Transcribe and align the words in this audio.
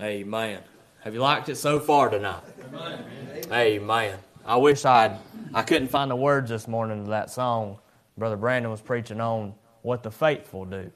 Amen. 0.00 0.60
Have 1.00 1.14
you 1.14 1.20
liked 1.20 1.48
it 1.48 1.56
so 1.56 1.78
far 1.78 2.08
tonight? 2.08 2.42
Amen. 3.52 4.18
I 4.46 4.56
wish 4.56 4.84
I'd 4.84 5.18
I 5.54 5.62
couldn't 5.62 5.88
find 5.88 6.10
the 6.10 6.16
words 6.16 6.48
this 6.48 6.66
morning 6.66 7.04
to 7.04 7.10
that 7.10 7.30
song. 7.30 7.78
Brother 8.16 8.36
Brandon 8.36 8.70
was 8.70 8.80
preaching 8.80 9.20
on 9.20 9.54
what 9.82 10.02
the 10.02 10.10
faithful 10.10 10.64
do. 10.64 10.90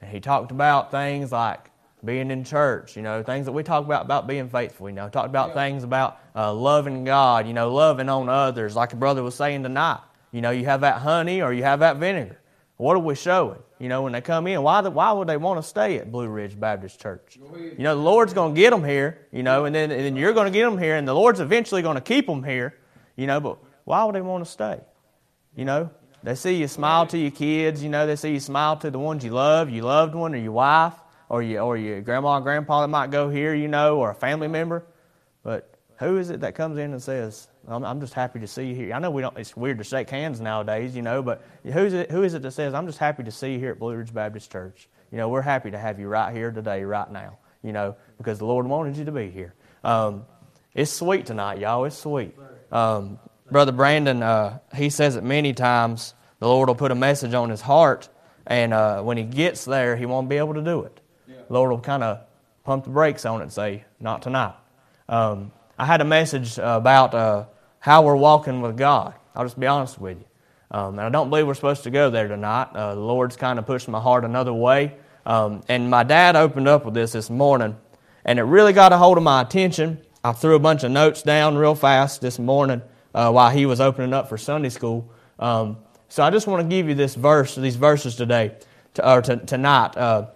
And 0.00 0.10
he 0.10 0.20
talked 0.20 0.50
about 0.50 0.90
things 0.90 1.32
like 1.32 1.70
being 2.04 2.30
in 2.30 2.44
church, 2.44 2.96
you 2.96 3.02
know, 3.02 3.22
things 3.22 3.46
that 3.46 3.52
we 3.52 3.62
talk 3.62 3.84
about 3.84 4.04
about 4.04 4.26
being 4.26 4.48
faithful, 4.48 4.88
you 4.90 4.94
know, 4.94 5.08
talked 5.08 5.28
about 5.28 5.50
yeah. 5.50 5.54
things 5.54 5.84
about 5.84 6.20
uh, 6.36 6.52
loving 6.52 7.04
God, 7.04 7.46
you 7.46 7.54
know, 7.54 7.72
loving 7.72 8.08
on 8.08 8.28
others, 8.28 8.76
like 8.76 8.92
a 8.92 8.96
brother 8.96 9.22
was 9.22 9.34
saying 9.34 9.62
tonight. 9.62 10.00
You 10.32 10.40
know, 10.40 10.50
you 10.50 10.64
have 10.66 10.82
that 10.82 10.98
honey 11.00 11.40
or 11.40 11.52
you 11.52 11.62
have 11.62 11.80
that 11.80 11.96
vinegar. 11.96 12.38
What 12.76 12.96
are 12.96 13.00
we 13.00 13.14
showing? 13.14 13.62
You 13.82 13.88
know, 13.88 14.02
when 14.02 14.12
they 14.12 14.20
come 14.20 14.46
in, 14.46 14.62
why, 14.62 14.80
the, 14.80 14.92
why 14.92 15.10
would 15.10 15.26
they 15.26 15.36
want 15.36 15.60
to 15.60 15.68
stay 15.68 15.98
at 15.98 16.12
Blue 16.12 16.28
Ridge 16.28 16.58
Baptist 16.58 17.00
Church? 17.00 17.36
You 17.36 17.82
know, 17.82 17.96
the 17.96 18.00
Lord's 18.00 18.32
going 18.32 18.54
to 18.54 18.60
get 18.60 18.70
them 18.70 18.84
here, 18.84 19.26
you 19.32 19.42
know, 19.42 19.64
and 19.64 19.74
then, 19.74 19.90
and 19.90 20.04
then 20.04 20.14
you're 20.14 20.32
going 20.32 20.46
to 20.46 20.56
get 20.56 20.70
them 20.70 20.78
here, 20.78 20.94
and 20.94 21.08
the 21.08 21.12
Lord's 21.12 21.40
eventually 21.40 21.82
going 21.82 21.96
to 21.96 22.00
keep 22.00 22.28
them 22.28 22.44
here, 22.44 22.78
you 23.16 23.26
know, 23.26 23.40
but 23.40 23.58
why 23.82 24.04
would 24.04 24.14
they 24.14 24.20
want 24.20 24.44
to 24.44 24.48
stay? 24.48 24.78
You 25.56 25.64
know, 25.64 25.90
they 26.22 26.36
see 26.36 26.54
you 26.54 26.68
smile 26.68 27.08
to 27.08 27.18
your 27.18 27.32
kids, 27.32 27.82
you 27.82 27.88
know, 27.88 28.06
they 28.06 28.14
see 28.14 28.30
you 28.30 28.38
smile 28.38 28.76
to 28.76 28.88
the 28.88 29.00
ones 29.00 29.24
you 29.24 29.32
love, 29.32 29.68
your 29.68 29.86
loved 29.86 30.14
one 30.14 30.32
or 30.32 30.38
your 30.38 30.52
wife 30.52 30.94
or 31.28 31.42
your, 31.42 31.62
or 31.62 31.76
your 31.76 32.02
grandma 32.02 32.36
and 32.36 32.44
grandpa 32.44 32.82
that 32.82 32.88
might 32.88 33.10
go 33.10 33.30
here, 33.30 33.52
you 33.52 33.66
know, 33.66 33.98
or 33.98 34.12
a 34.12 34.14
family 34.14 34.46
member. 34.46 34.86
But 35.42 35.74
who 35.98 36.18
is 36.18 36.30
it 36.30 36.42
that 36.42 36.54
comes 36.54 36.78
in 36.78 36.92
and 36.92 37.02
says, 37.02 37.48
I'm, 37.68 37.84
I'm 37.84 38.00
just 38.00 38.14
happy 38.14 38.40
to 38.40 38.46
see 38.46 38.66
you 38.66 38.74
here. 38.74 38.92
I 38.92 38.98
know 38.98 39.10
we 39.10 39.22
don't. 39.22 39.36
It's 39.38 39.56
weird 39.56 39.78
to 39.78 39.84
shake 39.84 40.10
hands 40.10 40.40
nowadays, 40.40 40.96
you 40.96 41.02
know. 41.02 41.22
But 41.22 41.44
who's 41.64 41.92
it? 41.92 42.10
Who 42.10 42.22
is 42.22 42.34
it 42.34 42.42
that 42.42 42.52
says, 42.52 42.74
"I'm 42.74 42.86
just 42.86 42.98
happy 42.98 43.22
to 43.24 43.30
see 43.30 43.52
you 43.54 43.58
here 43.58 43.72
at 43.72 43.78
Blue 43.78 43.94
Ridge 43.94 44.12
Baptist 44.12 44.50
Church"? 44.50 44.88
You 45.10 45.18
know, 45.18 45.28
we're 45.28 45.42
happy 45.42 45.70
to 45.70 45.78
have 45.78 46.00
you 46.00 46.08
right 46.08 46.34
here 46.34 46.50
today, 46.50 46.84
right 46.84 47.10
now. 47.10 47.38
You 47.62 47.72
know, 47.72 47.96
because 48.18 48.38
the 48.38 48.46
Lord 48.46 48.66
wanted 48.66 48.96
you 48.96 49.04
to 49.04 49.12
be 49.12 49.30
here. 49.30 49.54
Um, 49.84 50.24
it's 50.74 50.90
sweet 50.90 51.26
tonight, 51.26 51.58
y'all. 51.58 51.84
It's 51.84 51.96
sweet. 51.96 52.34
Um, 52.72 53.18
Brother 53.50 53.72
Brandon, 53.72 54.22
uh, 54.22 54.58
he 54.74 54.90
says 54.90 55.16
it 55.16 55.22
many 55.22 55.52
times. 55.52 56.14
The 56.40 56.48
Lord 56.48 56.68
will 56.68 56.74
put 56.74 56.90
a 56.90 56.96
message 56.96 57.34
on 57.34 57.50
his 57.50 57.60
heart, 57.60 58.08
and 58.46 58.74
uh, 58.74 59.02
when 59.02 59.16
he 59.16 59.22
gets 59.24 59.64
there, 59.64 59.94
he 59.96 60.06
won't 60.06 60.28
be 60.28 60.38
able 60.38 60.54
to 60.54 60.62
do 60.62 60.82
it. 60.82 61.00
The 61.26 61.52
Lord 61.52 61.70
will 61.70 61.80
kind 61.80 62.02
of 62.02 62.20
pump 62.64 62.84
the 62.84 62.90
brakes 62.90 63.24
on 63.24 63.40
it 63.40 63.44
and 63.44 63.52
say, 63.52 63.84
"Not 64.00 64.22
tonight." 64.22 64.54
Um, 65.08 65.52
I 65.78 65.84
had 65.84 66.00
a 66.00 66.04
message 66.04 66.58
about 66.58 67.14
uh, 67.14 67.44
how 67.82 68.00
we're 68.00 68.14
walking 68.14 68.60
with 68.60 68.76
God. 68.76 69.12
I'll 69.34 69.44
just 69.44 69.58
be 69.58 69.66
honest 69.66 70.00
with 70.00 70.18
you. 70.18 70.24
Um, 70.70 70.98
and 70.98 71.00
I 71.00 71.08
don't 71.08 71.30
believe 71.30 71.48
we're 71.48 71.54
supposed 71.54 71.82
to 71.82 71.90
go 71.90 72.10
there 72.10 72.28
tonight. 72.28 72.68
Uh, 72.74 72.94
the 72.94 73.00
Lord's 73.00 73.36
kind 73.36 73.58
of 73.58 73.66
pushed 73.66 73.88
my 73.88 73.98
heart 73.98 74.24
another 74.24 74.52
way. 74.52 74.94
Um, 75.26 75.62
and 75.68 75.90
my 75.90 76.04
dad 76.04 76.36
opened 76.36 76.68
up 76.68 76.84
with 76.84 76.94
this 76.94 77.10
this 77.10 77.28
morning, 77.28 77.76
and 78.24 78.38
it 78.38 78.44
really 78.44 78.72
got 78.72 78.92
a 78.92 78.96
hold 78.96 79.18
of 79.18 79.24
my 79.24 79.42
attention. 79.42 80.00
I 80.22 80.30
threw 80.30 80.54
a 80.54 80.60
bunch 80.60 80.84
of 80.84 80.92
notes 80.92 81.22
down 81.22 81.56
real 81.56 81.74
fast 81.74 82.20
this 82.20 82.38
morning 82.38 82.82
uh, 83.14 83.32
while 83.32 83.50
he 83.50 83.66
was 83.66 83.80
opening 83.80 84.14
up 84.14 84.28
for 84.28 84.38
Sunday 84.38 84.68
school. 84.68 85.10
Um, 85.40 85.76
so 86.08 86.22
I 86.22 86.30
just 86.30 86.46
want 86.46 86.62
to 86.62 86.68
give 86.68 86.88
you 86.88 86.94
this 86.94 87.16
verse, 87.16 87.56
these 87.56 87.74
verses 87.76 88.14
today, 88.14 88.54
to, 88.94 89.12
or 89.12 89.22
to, 89.22 89.38
tonight. 89.38 89.96
Uh, 89.96 90.26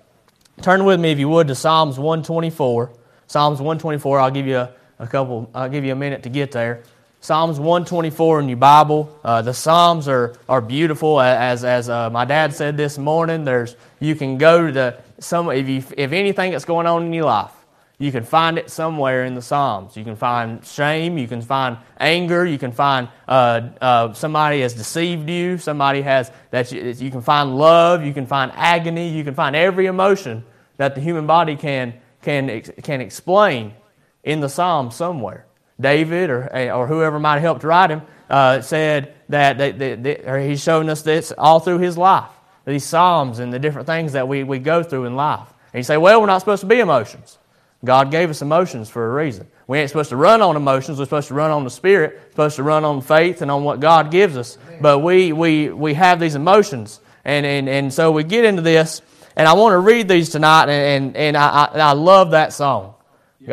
turn 0.62 0.84
with 0.84 0.98
me, 0.98 1.12
if 1.12 1.18
you 1.20 1.28
would, 1.28 1.46
to 1.46 1.54
Psalms 1.54 1.96
124. 1.96 2.92
Psalms 3.28 3.60
124. 3.60 4.18
I'll 4.18 4.30
give 4.32 4.48
you 4.48 4.56
a, 4.56 4.72
a 4.98 5.06
couple. 5.06 5.48
I'll 5.54 5.68
give 5.68 5.84
you 5.84 5.92
a 5.92 5.96
minute 5.96 6.24
to 6.24 6.28
get 6.28 6.50
there. 6.50 6.82
Psalms 7.26 7.58
124 7.58 8.38
in 8.38 8.48
your 8.48 8.56
Bible. 8.56 9.12
Uh, 9.24 9.42
the 9.42 9.52
Psalms 9.52 10.06
are, 10.06 10.36
are 10.48 10.60
beautiful. 10.60 11.20
As, 11.20 11.64
as 11.64 11.88
uh, 11.88 12.08
my 12.08 12.24
dad 12.24 12.54
said 12.54 12.76
this 12.76 12.98
morning, 12.98 13.42
there's, 13.42 13.74
you 13.98 14.14
can 14.14 14.38
go 14.38 14.68
to 14.68 14.72
the, 14.72 15.00
some, 15.18 15.50
if, 15.50 15.68
you, 15.68 15.82
if 15.96 16.12
anything 16.12 16.52
that's 16.52 16.64
going 16.64 16.86
on 16.86 17.04
in 17.04 17.12
your 17.12 17.24
life, 17.24 17.50
you 17.98 18.12
can 18.12 18.22
find 18.22 18.58
it 18.58 18.70
somewhere 18.70 19.24
in 19.24 19.34
the 19.34 19.42
Psalms. 19.42 19.96
You 19.96 20.04
can 20.04 20.14
find 20.14 20.64
shame, 20.64 21.18
you 21.18 21.26
can 21.26 21.42
find 21.42 21.78
anger, 21.98 22.46
you 22.46 22.58
can 22.58 22.70
find 22.70 23.08
uh, 23.26 23.70
uh, 23.80 24.12
somebody 24.12 24.60
has 24.60 24.74
deceived 24.74 25.28
you, 25.28 25.58
somebody 25.58 26.02
has, 26.02 26.30
that 26.52 26.70
you, 26.70 26.80
you 26.80 27.10
can 27.10 27.22
find 27.22 27.58
love, 27.58 28.04
you 28.04 28.14
can 28.14 28.28
find 28.28 28.52
agony, 28.54 29.08
you 29.08 29.24
can 29.24 29.34
find 29.34 29.56
every 29.56 29.86
emotion 29.86 30.44
that 30.76 30.94
the 30.94 31.00
human 31.00 31.26
body 31.26 31.56
can, 31.56 31.92
can, 32.22 32.60
can 32.60 33.00
explain 33.00 33.74
in 34.22 34.38
the 34.38 34.48
Psalms 34.48 34.94
somewhere. 34.94 35.44
David 35.80 36.30
or, 36.30 36.72
or 36.72 36.86
whoever 36.86 37.18
might 37.18 37.34
have 37.34 37.42
helped 37.42 37.64
write 37.64 37.90
him 37.90 38.02
uh, 38.30 38.60
said 38.60 39.14
that 39.28 39.58
they, 39.58 39.72
they, 39.72 39.94
they, 39.94 40.16
or 40.18 40.38
he's 40.38 40.62
showing 40.62 40.88
us 40.88 41.02
this 41.02 41.32
all 41.36 41.60
through 41.60 41.78
his 41.78 41.98
life, 41.98 42.30
these 42.64 42.84
Psalms 42.84 43.38
and 43.38 43.52
the 43.52 43.58
different 43.58 43.86
things 43.86 44.12
that 44.12 44.26
we, 44.26 44.42
we 44.42 44.58
go 44.58 44.82
through 44.82 45.04
in 45.04 45.16
life. 45.16 45.48
And 45.72 45.80
you 45.80 45.84
say, 45.84 45.96
well, 45.96 46.20
we're 46.20 46.26
not 46.26 46.38
supposed 46.38 46.60
to 46.60 46.66
be 46.66 46.80
emotions. 46.80 47.38
God 47.84 48.10
gave 48.10 48.30
us 48.30 48.42
emotions 48.42 48.88
for 48.88 49.06
a 49.06 49.14
reason. 49.22 49.46
We 49.66 49.78
ain't 49.78 49.90
supposed 49.90 50.08
to 50.08 50.16
run 50.16 50.40
on 50.40 50.56
emotions. 50.56 50.98
We're 50.98 51.04
supposed 51.04 51.28
to 51.28 51.34
run 51.34 51.50
on 51.50 51.64
the 51.64 51.70
Spirit, 51.70 52.14
we're 52.14 52.30
supposed 52.30 52.56
to 52.56 52.62
run 52.62 52.84
on 52.84 53.02
faith 53.02 53.42
and 53.42 53.50
on 53.50 53.64
what 53.64 53.80
God 53.80 54.10
gives 54.10 54.36
us. 54.36 54.58
But 54.80 55.00
we, 55.00 55.32
we, 55.32 55.68
we 55.68 55.94
have 55.94 56.18
these 56.18 56.34
emotions. 56.34 57.00
And, 57.24 57.44
and, 57.44 57.68
and 57.68 57.92
so 57.92 58.12
we 58.12 58.24
get 58.24 58.44
into 58.44 58.62
this, 58.62 59.02
and 59.36 59.48
I 59.48 59.52
want 59.54 59.72
to 59.72 59.78
read 59.78 60.08
these 60.08 60.30
tonight, 60.30 60.68
and, 60.68 61.06
and, 61.06 61.16
and 61.16 61.36
I, 61.36 61.64
I, 61.64 61.78
I 61.78 61.92
love 61.92 62.30
that 62.30 62.52
song. 62.52 62.94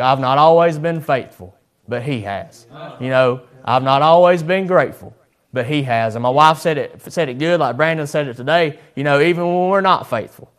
I've 0.00 0.20
not 0.20 0.38
always 0.38 0.78
been 0.78 1.00
faithful 1.00 1.56
but 1.88 2.02
He 2.02 2.22
has. 2.22 2.66
You 3.00 3.08
know, 3.08 3.42
I've 3.64 3.82
not 3.82 4.02
always 4.02 4.42
been 4.42 4.66
grateful, 4.66 5.14
but 5.52 5.66
He 5.66 5.82
has. 5.82 6.14
And 6.14 6.22
my 6.22 6.30
wife 6.30 6.58
said 6.58 6.78
it, 6.78 7.00
said 7.12 7.28
it 7.28 7.38
good, 7.38 7.60
like 7.60 7.76
Brandon 7.76 8.06
said 8.06 8.28
it 8.28 8.36
today. 8.36 8.78
You 8.94 9.04
know, 9.04 9.20
even 9.20 9.44
when 9.44 9.68
we're 9.70 9.80
not 9.80 10.08
faithful, 10.08 10.50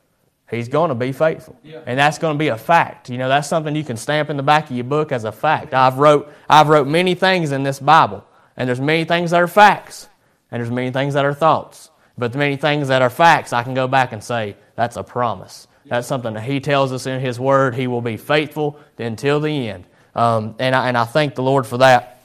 He's 0.49 0.67
going 0.67 0.89
to 0.89 0.95
be 0.95 1.11
faithful. 1.11 1.59
And 1.85 1.97
that's 1.97 2.17
going 2.17 2.35
to 2.35 2.39
be 2.39 2.49
a 2.49 2.57
fact. 2.57 3.09
You 3.09 3.17
know, 3.17 3.27
that's 3.27 3.47
something 3.47 3.75
you 3.75 3.83
can 3.83 3.97
stamp 3.97 4.29
in 4.29 4.37
the 4.37 4.43
back 4.43 4.69
of 4.69 4.75
your 4.75 4.85
book 4.85 5.11
as 5.11 5.23
a 5.23 5.31
fact. 5.31 5.73
I've 5.73 5.97
wrote, 5.97 6.31
I've 6.47 6.67
wrote 6.67 6.87
many 6.87 7.15
things 7.15 7.51
in 7.51 7.63
this 7.63 7.79
Bible, 7.79 8.23
and 8.55 8.67
there's 8.67 8.81
many 8.81 9.05
things 9.05 9.31
that 9.31 9.41
are 9.41 9.47
facts, 9.47 10.07
and 10.51 10.61
there's 10.61 10.71
many 10.71 10.91
things 10.91 11.15
that 11.15 11.25
are 11.25 11.33
thoughts. 11.33 11.89
But 12.17 12.31
the 12.31 12.37
many 12.37 12.55
things 12.55 12.87
that 12.87 13.01
are 13.01 13.09
facts, 13.09 13.51
I 13.53 13.63
can 13.63 13.73
go 13.73 13.87
back 13.87 14.13
and 14.13 14.23
say, 14.23 14.55
that's 14.75 14.95
a 14.97 15.03
promise. 15.03 15.67
That's 15.87 16.07
something 16.07 16.33
that 16.33 16.43
He 16.43 16.59
tells 16.59 16.91
us 16.93 17.05
in 17.05 17.19
His 17.19 17.39
Word. 17.39 17.75
He 17.75 17.87
will 17.87 18.01
be 18.01 18.17
faithful 18.17 18.79
until 18.97 19.39
the 19.39 19.69
end. 19.69 19.85
Um, 20.15 20.55
and, 20.59 20.73
I, 20.73 20.87
and 20.87 20.97
I 20.97 21.03
thank 21.03 21.35
the 21.35 21.43
Lord 21.43 21.67
for 21.67 21.79
that. 21.79 22.21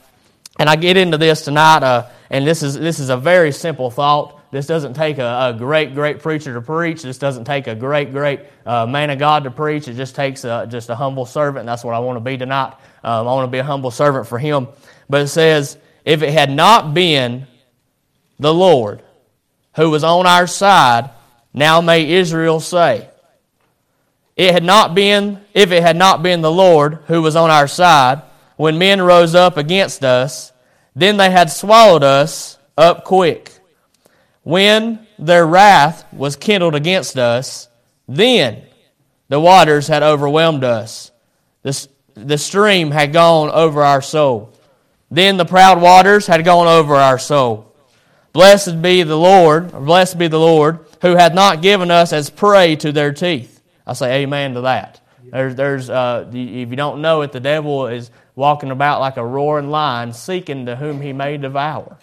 And 0.59 0.69
I 0.69 0.75
get 0.75 0.97
into 0.97 1.17
this 1.17 1.43
tonight, 1.43 1.83
uh, 1.83 2.07
and 2.29 2.45
this 2.45 2.63
is, 2.63 2.77
this 2.77 2.99
is 2.99 3.09
a 3.09 3.17
very 3.17 3.51
simple 3.51 3.89
thought. 3.89 4.39
This 4.51 4.67
doesn't 4.67 4.93
take 4.93 5.17
a, 5.17 5.53
a, 5.53 5.55
great, 5.57 5.95
great 5.95 6.19
preacher 6.19 6.53
to 6.53 6.61
preach. 6.61 7.01
This 7.01 7.17
doesn't 7.17 7.45
take 7.45 7.67
a 7.67 7.75
great, 7.75 8.11
great 8.11 8.41
uh, 8.65 8.85
man 8.85 9.09
of 9.09 9.17
God 9.17 9.45
to 9.45 9.51
preach. 9.51 9.87
It 9.87 9.95
just 9.95 10.13
takes 10.13 10.43
a, 10.43 10.67
just 10.69 10.89
a 10.89 10.95
humble 10.95 11.25
servant, 11.25 11.65
that's 11.65 11.83
what 11.83 11.95
I 11.95 11.99
want 11.99 12.17
to 12.17 12.21
be 12.21 12.37
tonight. 12.37 12.73
Um, 13.03 13.27
I 13.27 13.33
want 13.33 13.47
to 13.47 13.51
be 13.51 13.59
a 13.59 13.63
humble 13.63 13.91
servant 13.91 14.27
for 14.27 14.37
Him. 14.37 14.67
But 15.09 15.21
it 15.21 15.27
says, 15.29 15.77
if 16.05 16.21
it 16.21 16.31
had 16.31 16.51
not 16.51 16.93
been 16.93 17.47
the 18.39 18.53
Lord 18.53 19.03
who 19.75 19.89
was 19.89 20.03
on 20.03 20.27
our 20.27 20.47
side, 20.47 21.11
now 21.53 21.79
may 21.79 22.11
Israel 22.11 22.59
say, 22.59 23.09
it 24.41 24.53
had 24.53 24.63
not 24.63 24.95
been, 24.95 25.39
if 25.53 25.71
it 25.71 25.83
had 25.83 25.95
not 25.95 26.23
been 26.23 26.41
the 26.41 26.51
Lord 26.51 27.03
who 27.05 27.21
was 27.21 27.35
on 27.35 27.51
our 27.51 27.67
side, 27.67 28.23
when 28.55 28.79
men 28.79 28.99
rose 28.99 29.35
up 29.35 29.55
against 29.55 30.03
us, 30.03 30.51
then 30.95 31.17
they 31.17 31.29
had 31.29 31.51
swallowed 31.51 32.01
us 32.01 32.57
up 32.75 33.03
quick. 33.03 33.51
When 34.41 35.05
their 35.19 35.45
wrath 35.45 36.11
was 36.11 36.35
kindled 36.35 36.73
against 36.73 37.19
us, 37.19 37.69
then 38.07 38.63
the 39.29 39.39
waters 39.39 39.87
had 39.87 40.01
overwhelmed 40.01 40.63
us. 40.63 41.11
The, 41.61 41.87
the 42.15 42.39
stream 42.39 42.89
had 42.89 43.13
gone 43.13 43.51
over 43.51 43.83
our 43.83 44.01
soul. 44.01 44.53
Then 45.11 45.37
the 45.37 45.45
proud 45.45 45.79
waters 45.79 46.25
had 46.25 46.43
gone 46.43 46.65
over 46.65 46.95
our 46.95 47.19
soul. 47.19 47.75
Blessed 48.33 48.81
be 48.81 49.03
the 49.03 49.15
Lord, 49.17 49.71
blessed 49.71 50.17
be 50.17 50.27
the 50.27 50.39
Lord, 50.39 50.79
who 51.03 51.15
hath 51.15 51.35
not 51.35 51.61
given 51.61 51.91
us 51.91 52.11
as 52.11 52.31
prey 52.31 52.75
to 52.77 52.91
their 52.91 53.13
teeth. 53.13 53.50
I 53.91 53.93
say 53.93 54.23
amen 54.23 54.53
to 54.53 54.61
that. 54.61 55.01
There's, 55.21 55.53
there's, 55.55 55.89
uh, 55.89 56.29
if 56.33 56.69
you 56.69 56.75
don't 56.77 57.01
know 57.01 57.23
it, 57.23 57.33
the 57.33 57.41
devil 57.41 57.87
is 57.87 58.09
walking 58.35 58.71
about 58.71 59.01
like 59.01 59.17
a 59.17 59.25
roaring 59.25 59.69
lion, 59.69 60.13
seeking 60.13 60.65
to 60.67 60.77
whom 60.77 61.01
he 61.01 61.11
may 61.11 61.35
devour. 61.35 61.97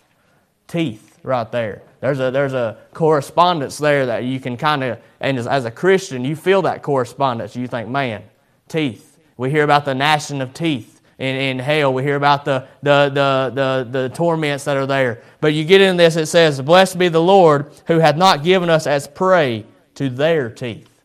Teeth, 0.66 1.18
right 1.22 1.50
there. 1.50 1.80
There's 2.00 2.20
a, 2.20 2.30
there's 2.30 2.52
a 2.52 2.76
correspondence 2.92 3.78
there 3.78 4.04
that 4.04 4.24
you 4.24 4.38
can 4.38 4.58
kind 4.58 4.84
of, 4.84 4.98
and 5.18 5.38
as, 5.38 5.46
as 5.46 5.64
a 5.64 5.70
Christian, 5.70 6.26
you 6.26 6.36
feel 6.36 6.60
that 6.62 6.82
correspondence. 6.82 7.56
You 7.56 7.66
think, 7.66 7.88
man, 7.88 8.22
teeth. 8.68 9.18
We 9.38 9.50
hear 9.50 9.64
about 9.64 9.86
the 9.86 9.94
gnashing 9.94 10.42
of 10.42 10.52
teeth 10.52 11.00
in, 11.16 11.36
in 11.36 11.58
hell. 11.58 11.94
We 11.94 12.02
hear 12.02 12.16
about 12.16 12.44
the, 12.44 12.68
the, 12.82 13.08
the, 13.08 13.52
the, 13.54 13.88
the 13.90 14.08
torments 14.10 14.64
that 14.64 14.76
are 14.76 14.86
there. 14.86 15.22
But 15.40 15.54
you 15.54 15.64
get 15.64 15.80
in 15.80 15.96
this, 15.96 16.16
it 16.16 16.26
says, 16.26 16.60
Blessed 16.60 16.98
be 16.98 17.08
the 17.08 17.22
Lord 17.22 17.72
who 17.86 17.98
hath 17.98 18.16
not 18.16 18.44
given 18.44 18.68
us 18.68 18.86
as 18.86 19.08
prey 19.08 19.64
to 19.94 20.10
their 20.10 20.50
teeth. 20.50 20.97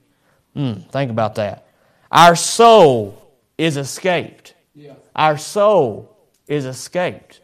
Mm, 0.56 0.90
think 0.90 1.12
about 1.12 1.36
that. 1.36 1.68
Our 2.12 2.36
soul 2.36 3.32
is 3.58 3.78
escaped. 3.78 4.56
Yeah. 4.76 4.94
Our 5.16 5.38
soul 5.38 6.16
is 6.48 6.66
escaped. 6.66 7.42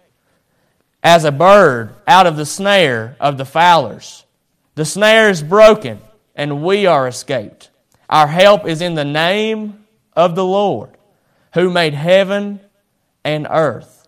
As 1.01 1.23
a 1.23 1.31
bird 1.31 1.95
out 2.07 2.27
of 2.27 2.35
the 2.35 2.45
snare 2.45 3.15
of 3.19 3.37
the 3.37 3.45
fowlers. 3.45 4.25
The 4.75 4.85
snare 4.85 5.29
is 5.29 5.41
broken, 5.41 5.99
and 6.35 6.63
we 6.63 6.85
are 6.85 7.07
escaped. 7.07 7.69
Our 8.09 8.27
help 8.27 8.65
is 8.65 8.81
in 8.81 8.95
the 8.95 9.05
name 9.05 9.85
of 10.13 10.35
the 10.35 10.45
Lord, 10.45 10.97
who 11.53 11.69
made 11.69 11.93
heaven 11.93 12.59
and 13.23 13.47
earth. 13.49 13.98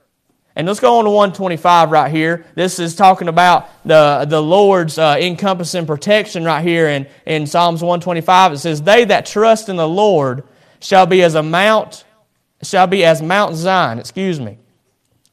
And 0.61 0.67
let's 0.67 0.79
go 0.79 0.99
on 0.99 1.05
to 1.05 1.09
125 1.09 1.89
right 1.89 2.11
here. 2.11 2.45
This 2.53 2.77
is 2.77 2.95
talking 2.95 3.27
about 3.27 3.67
the, 3.83 4.27
the 4.29 4.39
Lord's 4.39 4.99
uh, 4.99 5.17
encompassing 5.19 5.87
protection 5.87 6.45
right 6.45 6.61
here 6.61 6.87
in, 6.87 7.07
in 7.25 7.47
Psalms 7.47 7.81
125. 7.81 8.53
It 8.53 8.57
says, 8.59 8.79
They 8.79 9.03
that 9.05 9.25
trust 9.25 9.69
in 9.69 9.75
the 9.75 9.87
Lord 9.87 10.43
shall 10.79 11.07
be 11.07 11.23
as 11.23 11.33
a 11.33 11.41
mount, 11.41 12.03
shall 12.61 12.85
be 12.85 13.03
as 13.03 13.23
Mount 13.23 13.55
Zion, 13.55 13.97
excuse 13.97 14.39
me, 14.39 14.59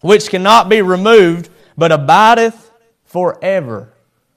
which 0.00 0.30
cannot 0.30 0.70
be 0.70 0.80
removed, 0.80 1.50
but 1.76 1.92
abideth 1.92 2.70
forever. 3.04 3.92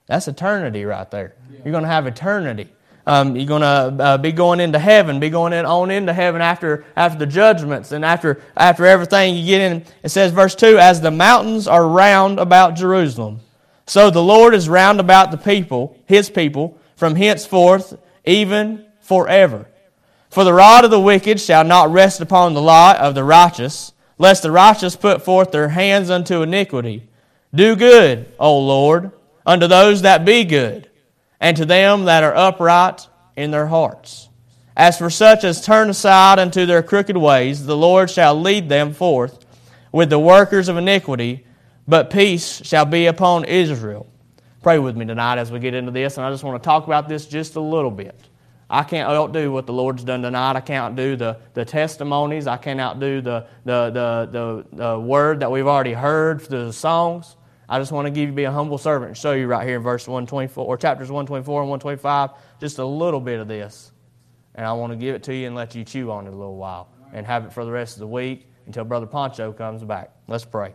That's 0.07 0.27
eternity 0.27 0.83
right 0.83 1.09
there. 1.09 1.35
You're 1.63 1.71
going 1.71 1.85
to 1.85 1.89
have 1.89 2.05
eternity. 2.05 2.67
Um, 3.05 3.35
you're 3.35 3.47
going 3.47 3.61
to 3.61 4.03
uh, 4.03 4.17
be 4.17 4.31
going 4.31 4.59
into 4.59 4.77
heaven, 4.77 5.19
be 5.19 5.29
going 5.29 5.53
in, 5.53 5.65
on 5.65 5.89
into 5.89 6.13
heaven 6.13 6.41
after, 6.41 6.85
after 6.95 7.17
the 7.17 7.25
judgments 7.25 7.91
and 7.91 8.05
after, 8.05 8.41
after 8.55 8.85
everything 8.85 9.35
you 9.35 9.45
get 9.45 9.61
in. 9.61 9.85
It 10.03 10.09
says, 10.09 10.31
verse 10.31 10.53
2 10.55 10.77
As 10.77 11.01
the 11.01 11.11
mountains 11.11 11.67
are 11.67 11.87
round 11.87 12.39
about 12.39 12.75
Jerusalem, 12.75 13.39
so 13.87 14.09
the 14.09 14.21
Lord 14.21 14.53
is 14.53 14.69
round 14.69 14.99
about 14.99 15.31
the 15.31 15.37
people, 15.37 15.97
his 16.05 16.29
people, 16.29 16.77
from 16.95 17.15
henceforth, 17.15 17.97
even 18.25 18.85
forever. 19.01 19.67
For 20.29 20.43
the 20.43 20.53
rod 20.53 20.85
of 20.85 20.91
the 20.91 20.99
wicked 20.99 21.39
shall 21.39 21.63
not 21.63 21.91
rest 21.91 22.21
upon 22.21 22.53
the 22.53 22.61
lot 22.61 22.97
of 22.97 23.15
the 23.15 23.23
righteous, 23.23 23.93
lest 24.17 24.43
the 24.43 24.51
righteous 24.51 24.95
put 24.95 25.23
forth 25.23 25.51
their 25.51 25.69
hands 25.69 26.09
unto 26.11 26.43
iniquity. 26.43 27.09
Do 27.53 27.75
good, 27.75 28.31
O 28.39 28.59
Lord, 28.59 29.11
unto 29.45 29.67
those 29.67 30.03
that 30.03 30.23
be 30.23 30.43
good 30.43 30.87
and 31.41 31.57
to 31.57 31.65
them 31.65 32.05
that 32.05 32.23
are 32.23 32.35
upright 32.35 33.07
in 33.35 33.51
their 33.51 33.67
hearts. 33.67 34.29
As 34.77 34.97
for 34.97 35.09
such 35.09 35.43
as 35.43 35.65
turn 35.65 35.89
aside 35.89 36.39
unto 36.39 36.65
their 36.65 36.83
crooked 36.83 37.17
ways, 37.17 37.65
the 37.65 37.75
Lord 37.75 38.09
shall 38.09 38.39
lead 38.39 38.69
them 38.69 38.93
forth 38.93 39.45
with 39.91 40.09
the 40.09 40.19
workers 40.19 40.69
of 40.69 40.77
iniquity, 40.77 41.45
but 41.87 42.09
peace 42.09 42.61
shall 42.63 42.85
be 42.85 43.07
upon 43.07 43.43
Israel. 43.43 44.07
Pray 44.61 44.79
with 44.79 44.95
me 44.95 45.05
tonight 45.05 45.39
as 45.39 45.51
we 45.51 45.59
get 45.59 45.73
into 45.73 45.91
this, 45.91 46.17
and 46.17 46.25
I 46.25 46.31
just 46.31 46.43
want 46.43 46.61
to 46.61 46.65
talk 46.65 46.85
about 46.85 47.09
this 47.09 47.25
just 47.25 47.55
a 47.55 47.59
little 47.59 47.91
bit. 47.91 48.29
I 48.69 48.83
can't 48.83 49.09
outdo 49.09 49.51
what 49.51 49.65
the 49.65 49.73
Lord's 49.73 50.03
done 50.03 50.21
tonight. 50.21 50.55
I 50.55 50.61
can't 50.61 50.95
do 50.95 51.17
the, 51.17 51.37
the 51.53 51.65
testimonies. 51.65 52.47
I 52.47 52.55
can't 52.55 52.79
outdo 52.79 53.19
the, 53.19 53.47
the, 53.65 53.89
the, 53.89 54.29
the, 54.31 54.77
the 54.77 54.99
word 54.99 55.41
that 55.41 55.51
we've 55.51 55.67
already 55.67 55.91
heard 55.91 56.41
through 56.41 56.67
the 56.67 56.73
songs. 56.73 57.35
I 57.71 57.79
just 57.79 57.93
want 57.93 58.05
to 58.05 58.11
give 58.11 58.27
you 58.27 58.35
be 58.35 58.43
a 58.43 58.51
humble 58.51 58.77
servant 58.77 59.11
and 59.11 59.17
show 59.17 59.31
you 59.31 59.47
right 59.47 59.65
here 59.65 59.77
in 59.77 59.81
verse 59.81 60.05
124 60.05 60.65
or 60.65 60.75
chapters 60.75 61.09
124 61.09 61.61
and 61.61 61.69
125 61.69 62.31
just 62.59 62.79
a 62.79 62.85
little 62.85 63.21
bit 63.21 63.39
of 63.39 63.47
this. 63.47 63.93
And 64.55 64.65
I 64.65 64.73
want 64.73 64.91
to 64.91 64.97
give 64.97 65.15
it 65.15 65.23
to 65.23 65.33
you 65.33 65.47
and 65.47 65.55
let 65.55 65.73
you 65.73 65.85
chew 65.85 66.11
on 66.11 66.27
it 66.27 66.33
a 66.33 66.35
little 66.35 66.57
while 66.57 66.89
and 67.13 67.25
have 67.25 67.45
it 67.45 67.53
for 67.53 67.63
the 67.63 67.71
rest 67.71 67.95
of 67.95 68.01
the 68.01 68.07
week 68.07 68.49
until 68.65 68.83
Brother 68.83 69.05
Poncho 69.05 69.53
comes 69.53 69.85
back. 69.85 70.11
Let's 70.27 70.43
pray. 70.43 70.73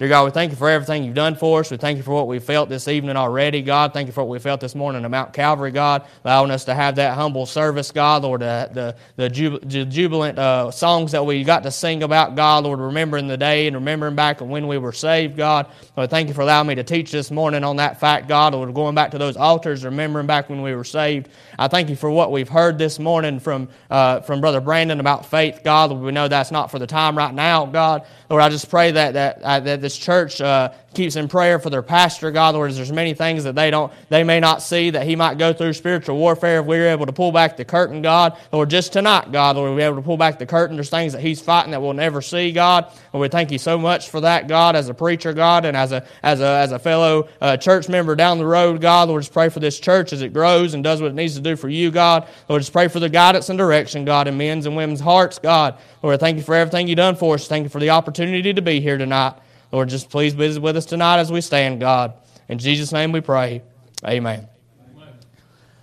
Dear 0.00 0.08
God, 0.08 0.24
we 0.24 0.30
thank 0.30 0.50
you 0.50 0.56
for 0.56 0.70
everything 0.70 1.04
you've 1.04 1.14
done 1.14 1.34
for 1.34 1.60
us. 1.60 1.70
We 1.70 1.76
thank 1.76 1.98
you 1.98 2.02
for 2.02 2.12
what 2.12 2.26
we 2.26 2.38
felt 2.38 2.70
this 2.70 2.88
evening 2.88 3.16
already, 3.16 3.60
God. 3.60 3.92
Thank 3.92 4.06
you 4.06 4.14
for 4.14 4.24
what 4.24 4.30
we 4.30 4.38
felt 4.38 4.58
this 4.58 4.74
morning 4.74 5.04
at 5.04 5.10
Mount 5.10 5.34
Calvary, 5.34 5.72
God, 5.72 6.06
allowing 6.24 6.50
us 6.50 6.64
to 6.64 6.74
have 6.74 6.94
that 6.94 7.16
humble 7.16 7.44
service, 7.44 7.90
God, 7.90 8.22
Lord, 8.22 8.40
the, 8.40 8.96
the, 9.18 9.58
the 9.62 9.84
jubilant 9.84 10.38
uh, 10.38 10.70
songs 10.70 11.12
that 11.12 11.26
we 11.26 11.44
got 11.44 11.64
to 11.64 11.70
sing 11.70 12.02
about, 12.02 12.34
God, 12.34 12.64
Lord, 12.64 12.78
remembering 12.78 13.28
the 13.28 13.36
day 13.36 13.66
and 13.66 13.76
remembering 13.76 14.14
back 14.14 14.40
when 14.40 14.66
we 14.66 14.78
were 14.78 14.94
saved, 14.94 15.36
God. 15.36 15.66
Lord, 15.98 16.08
thank 16.08 16.28
you 16.28 16.34
for 16.34 16.40
allowing 16.40 16.68
me 16.68 16.76
to 16.76 16.82
teach 16.82 17.10
this 17.12 17.30
morning 17.30 17.62
on 17.62 17.76
that 17.76 18.00
fact, 18.00 18.26
God, 18.26 18.54
Lord, 18.54 18.72
going 18.72 18.94
back 18.94 19.10
to 19.10 19.18
those 19.18 19.36
altars, 19.36 19.84
remembering 19.84 20.26
back 20.26 20.48
when 20.48 20.62
we 20.62 20.74
were 20.74 20.82
saved. 20.82 21.28
I 21.58 21.68
thank 21.68 21.90
you 21.90 21.96
for 21.96 22.10
what 22.10 22.32
we've 22.32 22.48
heard 22.48 22.78
this 22.78 22.98
morning 22.98 23.38
from, 23.38 23.68
uh, 23.90 24.20
from 24.20 24.40
Brother 24.40 24.62
Brandon 24.62 24.98
about 24.98 25.26
faith, 25.26 25.60
God. 25.62 25.90
Lord, 25.90 26.02
we 26.02 26.10
know 26.10 26.26
that's 26.26 26.50
not 26.50 26.70
for 26.70 26.78
the 26.78 26.86
time 26.86 27.18
right 27.18 27.34
now, 27.34 27.66
God. 27.66 28.06
Lord, 28.30 28.42
I 28.42 28.48
just 28.48 28.70
pray 28.70 28.92
that, 28.92 29.12
that, 29.12 29.42
uh, 29.42 29.60
that 29.60 29.89
this 29.90 29.98
church 29.98 30.40
uh, 30.40 30.72
keeps 30.94 31.16
in 31.16 31.26
prayer 31.26 31.58
for 31.58 31.68
their 31.68 31.82
pastor, 31.82 32.30
God. 32.30 32.54
Lord, 32.54 32.72
there's 32.72 32.92
many 32.92 33.12
things 33.12 33.42
that 33.44 33.56
they 33.56 33.70
don't, 33.70 33.92
they 34.08 34.22
may 34.22 34.38
not 34.38 34.62
see 34.62 34.90
that 34.90 35.04
he 35.04 35.16
might 35.16 35.36
go 35.36 35.52
through 35.52 35.72
spiritual 35.72 36.16
warfare. 36.16 36.60
If 36.60 36.66
we 36.66 36.78
are 36.78 36.88
able 36.88 37.06
to 37.06 37.12
pull 37.12 37.32
back 37.32 37.56
the 37.56 37.64
curtain, 37.64 38.02
God, 38.02 38.36
Lord, 38.52 38.70
just 38.70 38.92
tonight, 38.92 39.32
God, 39.32 39.56
Lord, 39.56 39.74
we're 39.74 39.86
able 39.86 39.96
to 39.96 40.02
pull 40.02 40.16
back 40.16 40.38
the 40.38 40.46
curtain. 40.46 40.76
There's 40.76 40.90
things 40.90 41.12
that 41.12 41.22
he's 41.22 41.40
fighting 41.40 41.72
that 41.72 41.82
we'll 41.82 41.92
never 41.92 42.22
see, 42.22 42.52
God. 42.52 42.86
Lord, 43.12 43.22
we 43.22 43.28
thank 43.28 43.50
you 43.50 43.58
so 43.58 43.78
much 43.78 44.10
for 44.10 44.20
that, 44.20 44.46
God, 44.46 44.76
as 44.76 44.88
a 44.88 44.94
preacher, 44.94 45.32
God, 45.32 45.64
and 45.64 45.76
as 45.76 45.90
a 45.90 46.06
as 46.22 46.40
a 46.40 46.46
as 46.46 46.70
a 46.70 46.78
fellow 46.78 47.28
uh, 47.40 47.56
church 47.56 47.88
member 47.88 48.14
down 48.14 48.38
the 48.38 48.46
road, 48.46 48.80
God. 48.80 49.08
Lord, 49.08 49.22
just 49.22 49.32
pray 49.32 49.48
for 49.48 49.58
this 49.58 49.80
church 49.80 50.12
as 50.12 50.22
it 50.22 50.32
grows 50.32 50.74
and 50.74 50.84
does 50.84 51.00
what 51.02 51.10
it 51.10 51.14
needs 51.14 51.34
to 51.34 51.40
do 51.40 51.56
for 51.56 51.68
you, 51.68 51.90
God. 51.90 52.28
Lord, 52.48 52.62
just 52.62 52.72
pray 52.72 52.86
for 52.86 53.00
the 53.00 53.08
guidance 53.08 53.48
and 53.48 53.58
direction, 53.58 54.04
God, 54.04 54.28
in 54.28 54.36
men's 54.36 54.66
and 54.66 54.76
women's 54.76 55.00
hearts, 55.00 55.38
God. 55.38 55.78
Lord, 56.02 56.20
thank 56.20 56.36
you 56.36 56.42
for 56.42 56.54
everything 56.54 56.88
you've 56.88 56.96
done 56.96 57.16
for 57.16 57.34
us. 57.34 57.48
Thank 57.48 57.64
you 57.64 57.68
for 57.68 57.80
the 57.80 57.90
opportunity 57.90 58.54
to 58.54 58.62
be 58.62 58.80
here 58.80 58.96
tonight. 58.96 59.34
Lord, 59.72 59.88
just 59.88 60.10
please 60.10 60.34
be 60.34 60.58
with 60.58 60.76
us 60.76 60.84
tonight 60.84 61.18
as 61.18 61.30
we 61.30 61.40
stand, 61.40 61.80
God. 61.80 62.14
In 62.48 62.58
Jesus' 62.58 62.92
name 62.92 63.12
we 63.12 63.20
pray. 63.20 63.62
Amen. 64.04 64.48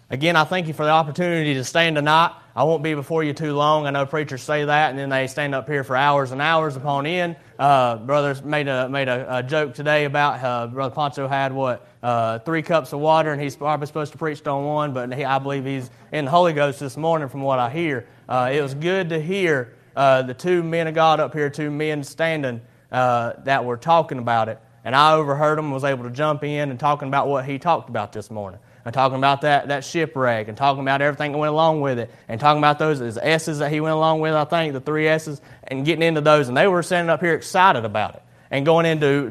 Again, 0.10 0.36
I 0.36 0.46
thank 0.46 0.68
you 0.68 0.74
for 0.74 0.86
the 0.86 0.92
opportunity 0.92 1.54
to 1.56 1.64
stand 1.64 1.96
tonight. 1.96 2.34
I 2.56 2.64
won't 2.64 2.82
be 2.82 2.94
before 2.96 3.24
you 3.24 3.34
too 3.34 3.54
long. 3.54 3.86
I 3.86 3.92
know 3.92 4.06
preachers 4.06 4.42
say 4.42 4.66
that, 4.66 4.90
and 4.90 4.98
then 4.98 5.10
they 5.10 5.28
stand 5.28 5.54
up 5.54 5.68
here 5.68 5.84
for 5.84 5.96
hours 5.96 6.32
and 6.32 6.42
hours 6.42 6.76
upon 6.76 7.06
end. 7.06 7.36
Uh, 7.60 7.98
brothers 7.98 8.42
made 8.42 8.68
a 8.68 8.90
made 8.90 9.10
a, 9.10 9.38
a 9.38 9.44
joke 9.44 9.74
today 9.74 10.06
about 10.06 10.44
uh, 10.44 10.68
Brother 10.68 10.96
Poncho 10.96 11.28
had 11.28 11.52
what 11.52 11.88
uh, 12.02 12.40
three 12.40 12.62
cups 12.62 12.94
of 12.94 13.00
water, 13.00 13.32
and 13.32 13.42
he's 13.42 13.56
probably 13.56 13.86
supposed 13.86 14.14
to 14.14 14.18
preach 14.18 14.46
on 14.48 14.66
one, 14.66 14.94
but 14.94 15.14
he, 15.14 15.24
I 15.24 15.40
believe 15.40 15.66
he's 15.66 15.90
in 16.12 16.26
the 16.26 16.32
Holy 16.32 16.54
Ghost 16.54 16.80
this 16.80 16.98
morning, 16.98 17.28
from 17.30 17.42
what 17.42 17.60
I 17.60 17.70
hear. 17.70 18.08
Uh, 18.28 18.50
it 18.52 18.62
was 18.62 18.74
good 18.74 19.10
to 19.10 19.22
hear 19.22 19.76
uh, 19.96 20.24
the 20.24 20.34
two 20.34 20.64
men 20.64 20.88
of 20.88 20.96
God 20.96 21.20
up 21.20 21.34
here, 21.34 21.50
two 21.50 21.70
men 21.70 22.04
standing 22.04 22.62
uh, 22.92 23.34
that 23.44 23.66
were 23.66 23.78
talking 23.78 24.18
about 24.18 24.50
it. 24.50 24.60
And 24.84 24.96
I 24.96 25.14
overheard 25.14 25.60
him, 25.60 25.72
was 25.72 25.84
able 25.84 26.06
to 26.06 26.10
jump 26.10 26.44
in 26.44 26.72
and 26.72 26.80
talking 26.80 27.10
about 27.10 27.28
what 27.28 27.46
he 27.46 27.60
talked 27.60 27.90
about 27.90 28.14
this 28.14 28.32
morning. 28.32 28.60
And 28.86 28.94
talking 28.94 29.18
about 29.18 29.42
that, 29.42 29.68
that 29.68 29.84
shipwreck 29.84 30.48
and 30.48 30.58
talking 30.58 30.82
about 30.82 31.02
everything 31.02 31.34
that 31.34 31.38
went 31.38 31.52
along 31.52 31.82
with 31.82 32.00
it 32.00 32.10
and 32.30 32.40
talking 32.40 32.60
about 32.60 32.80
those 32.80 33.02
S's 33.18 33.60
that 33.60 33.70
he 33.70 33.82
went 33.82 33.96
along 33.96 34.22
with, 34.22 34.34
I 34.34 34.46
think, 34.46 34.72
the 34.72 34.80
three 34.80 35.10
S's, 35.10 35.42
and 35.64 35.86
getting 35.86 36.04
into 36.04 36.22
those. 36.22 36.48
And 36.48 36.56
they 36.56 36.68
were 36.68 36.82
standing 36.82 37.10
up 37.10 37.20
here 37.20 37.34
excited 37.34 37.84
about 37.84 38.16
it 38.16 38.24
and 38.50 38.66
going 38.66 38.86
into 38.86 39.30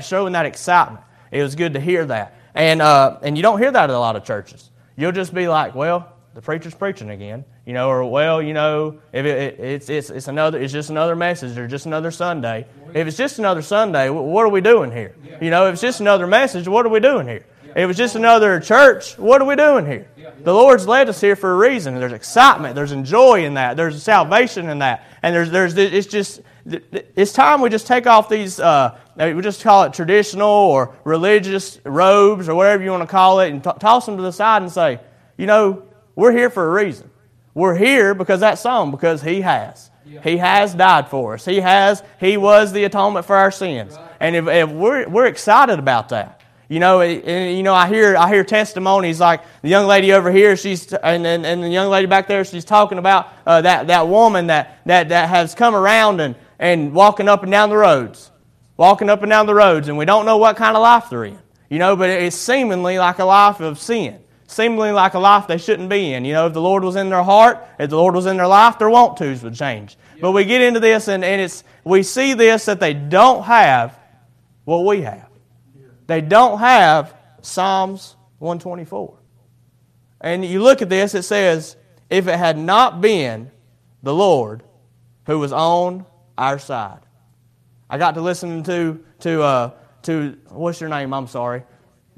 showing 0.00 0.32
that 0.32 0.46
excitement. 0.46 1.04
It 1.30 1.44
was 1.44 1.54
good 1.54 1.74
to 1.74 1.80
hear 1.80 2.04
that. 2.06 2.34
And, 2.56 2.82
uh, 2.82 3.18
and 3.22 3.36
you 3.36 3.42
don't 3.42 3.60
hear 3.60 3.70
that 3.70 3.84
at 3.84 3.90
a 3.90 3.98
lot 4.00 4.16
of 4.16 4.24
churches. 4.24 4.68
You'll 4.96 5.12
just 5.12 5.32
be 5.32 5.46
like, 5.46 5.76
well, 5.76 6.12
the 6.34 6.42
preacher's 6.42 6.74
preaching 6.74 7.10
again, 7.10 7.44
you 7.66 7.72
know, 7.72 7.88
or 7.88 8.04
well, 8.08 8.40
you 8.40 8.54
know, 8.54 9.00
if 9.12 9.26
it, 9.26 9.58
it, 9.58 9.60
it's, 9.60 9.88
it's, 9.88 10.10
it's 10.10 10.28
another, 10.28 10.60
it's 10.60 10.72
just 10.72 10.90
another 10.90 11.16
message 11.16 11.56
or 11.58 11.66
just 11.66 11.86
another 11.86 12.10
Sunday. 12.10 12.66
If 12.94 13.06
it's 13.06 13.16
just 13.16 13.38
another 13.38 13.62
Sunday, 13.62 14.08
what 14.10 14.44
are 14.44 14.48
we 14.48 14.60
doing 14.60 14.92
here? 14.92 15.14
You 15.40 15.50
know, 15.50 15.66
if 15.66 15.74
it's 15.74 15.82
just 15.82 16.00
another 16.00 16.26
message, 16.26 16.68
what 16.68 16.86
are 16.86 16.90
we 16.90 17.00
doing 17.00 17.26
here? 17.26 17.44
If 17.74 17.90
it's 17.90 17.98
just 17.98 18.16
another 18.16 18.60
church, 18.60 19.18
what 19.18 19.42
are 19.42 19.44
we 19.44 19.56
doing 19.56 19.86
here? 19.86 20.08
The 20.42 20.52
Lord's 20.52 20.86
led 20.86 21.08
us 21.08 21.20
here 21.20 21.36
for 21.36 21.52
a 21.52 21.56
reason. 21.56 21.94
There's 21.94 22.12
excitement, 22.12 22.74
there's 22.74 22.94
joy 23.08 23.44
in 23.44 23.54
that, 23.54 23.76
there's 23.76 24.02
salvation 24.02 24.68
in 24.68 24.78
that, 24.78 25.06
and 25.22 25.34
there's, 25.34 25.50
there's, 25.50 25.76
it's 25.76 26.06
just, 26.06 26.40
it's 26.66 27.32
time 27.32 27.60
we 27.60 27.68
just 27.68 27.86
take 27.86 28.06
off 28.06 28.28
these, 28.28 28.60
uh, 28.60 28.96
we 29.16 29.40
just 29.42 29.62
call 29.62 29.84
it 29.84 29.92
traditional 29.92 30.48
or 30.48 30.94
religious 31.04 31.80
robes 31.84 32.48
or 32.48 32.54
whatever 32.54 32.82
you 32.82 32.90
want 32.90 33.02
to 33.02 33.06
call 33.06 33.40
it, 33.40 33.50
and 33.50 33.62
t- 33.62 33.70
toss 33.80 34.06
them 34.06 34.16
to 34.16 34.22
the 34.22 34.32
side 34.32 34.62
and 34.62 34.70
say, 34.70 35.00
you 35.36 35.46
know, 35.46 35.82
we're 36.18 36.32
here 36.32 36.50
for 36.50 36.66
a 36.66 36.84
reason. 36.84 37.08
We're 37.54 37.76
here 37.76 38.12
because 38.12 38.40
that 38.40 38.58
song, 38.58 38.90
because 38.90 39.22
He 39.22 39.40
has. 39.42 39.88
He 40.24 40.38
has 40.38 40.74
died 40.74 41.06
for 41.06 41.34
us. 41.34 41.44
He 41.44 41.60
has. 41.60 42.02
He 42.18 42.36
was 42.36 42.72
the 42.72 42.82
atonement 42.82 43.24
for 43.24 43.36
our 43.36 43.52
sins. 43.52 43.96
And 44.18 44.34
if, 44.34 44.48
if 44.48 44.68
we're, 44.68 45.08
we're 45.08 45.26
excited 45.26 45.78
about 45.78 46.08
that. 46.08 46.40
You 46.68 46.80
know, 46.80 47.02
and, 47.02 47.56
you 47.56 47.62
know, 47.62 47.72
I 47.72 47.86
hear 47.86 48.16
I 48.16 48.28
hear 48.28 48.42
testimonies 48.42 49.20
like 49.20 49.42
the 49.62 49.68
young 49.68 49.86
lady 49.86 50.12
over 50.12 50.32
here. 50.32 50.56
She's 50.56 50.92
and, 50.92 51.24
and, 51.24 51.46
and 51.46 51.62
the 51.62 51.68
young 51.68 51.88
lady 51.88 52.06
back 52.08 52.26
there. 52.26 52.44
She's 52.44 52.64
talking 52.64 52.98
about 52.98 53.28
uh, 53.46 53.60
that 53.60 53.86
that 53.86 54.08
woman 54.08 54.48
that, 54.48 54.80
that 54.86 55.10
that 55.10 55.28
has 55.28 55.54
come 55.54 55.76
around 55.76 56.20
and 56.20 56.34
and 56.58 56.92
walking 56.92 57.28
up 57.28 57.44
and 57.44 57.52
down 57.52 57.70
the 57.70 57.76
roads, 57.76 58.32
walking 58.76 59.08
up 59.08 59.22
and 59.22 59.30
down 59.30 59.46
the 59.46 59.54
roads, 59.54 59.86
and 59.86 59.96
we 59.96 60.04
don't 60.04 60.26
know 60.26 60.36
what 60.36 60.56
kind 60.56 60.76
of 60.76 60.82
life 60.82 61.08
they're 61.08 61.24
in. 61.24 61.38
You 61.70 61.78
know, 61.78 61.94
but 61.96 62.10
it's 62.10 62.36
seemingly 62.36 62.98
like 62.98 63.20
a 63.20 63.24
life 63.24 63.60
of 63.60 63.78
sin 63.78 64.18
seemingly 64.48 64.90
like 64.90 65.14
a 65.14 65.18
life 65.18 65.46
they 65.46 65.58
shouldn't 65.58 65.90
be 65.90 66.14
in. 66.14 66.24
You 66.24 66.32
know, 66.32 66.46
if 66.46 66.54
the 66.54 66.60
Lord 66.60 66.82
was 66.82 66.96
in 66.96 67.10
their 67.10 67.22
heart, 67.22 67.64
if 67.78 67.90
the 67.90 67.96
Lord 67.96 68.14
was 68.14 68.26
in 68.26 68.38
their 68.38 68.46
life, 68.46 68.78
their 68.78 68.90
want 68.90 69.16
tos 69.16 69.42
would 69.42 69.54
change. 69.54 69.96
But 70.20 70.32
we 70.32 70.44
get 70.44 70.62
into 70.62 70.80
this 70.80 71.06
and, 71.06 71.24
and 71.24 71.40
it's 71.40 71.62
we 71.84 72.02
see 72.02 72.32
this 72.32 72.64
that 72.64 72.80
they 72.80 72.94
don't 72.94 73.44
have 73.44 73.96
what 74.64 74.84
we 74.84 75.02
have. 75.02 75.28
They 76.06 76.22
don't 76.22 76.58
have 76.58 77.14
Psalms 77.42 78.16
124. 78.38 79.18
And 80.22 80.44
you 80.44 80.62
look 80.62 80.82
at 80.82 80.88
this, 80.88 81.14
it 81.14 81.22
says, 81.22 81.76
if 82.10 82.26
it 82.26 82.38
had 82.38 82.56
not 82.56 83.00
been 83.00 83.50
the 84.02 84.14
Lord 84.14 84.62
who 85.26 85.38
was 85.38 85.52
on 85.52 86.06
our 86.38 86.58
side. 86.58 87.00
I 87.90 87.98
got 87.98 88.14
to 88.14 88.22
listen 88.22 88.62
to 88.64 89.04
to 89.20 89.42
uh, 89.42 89.70
to 90.02 90.38
what's 90.48 90.80
your 90.80 90.88
name? 90.88 91.12
I'm 91.12 91.26
sorry 91.26 91.64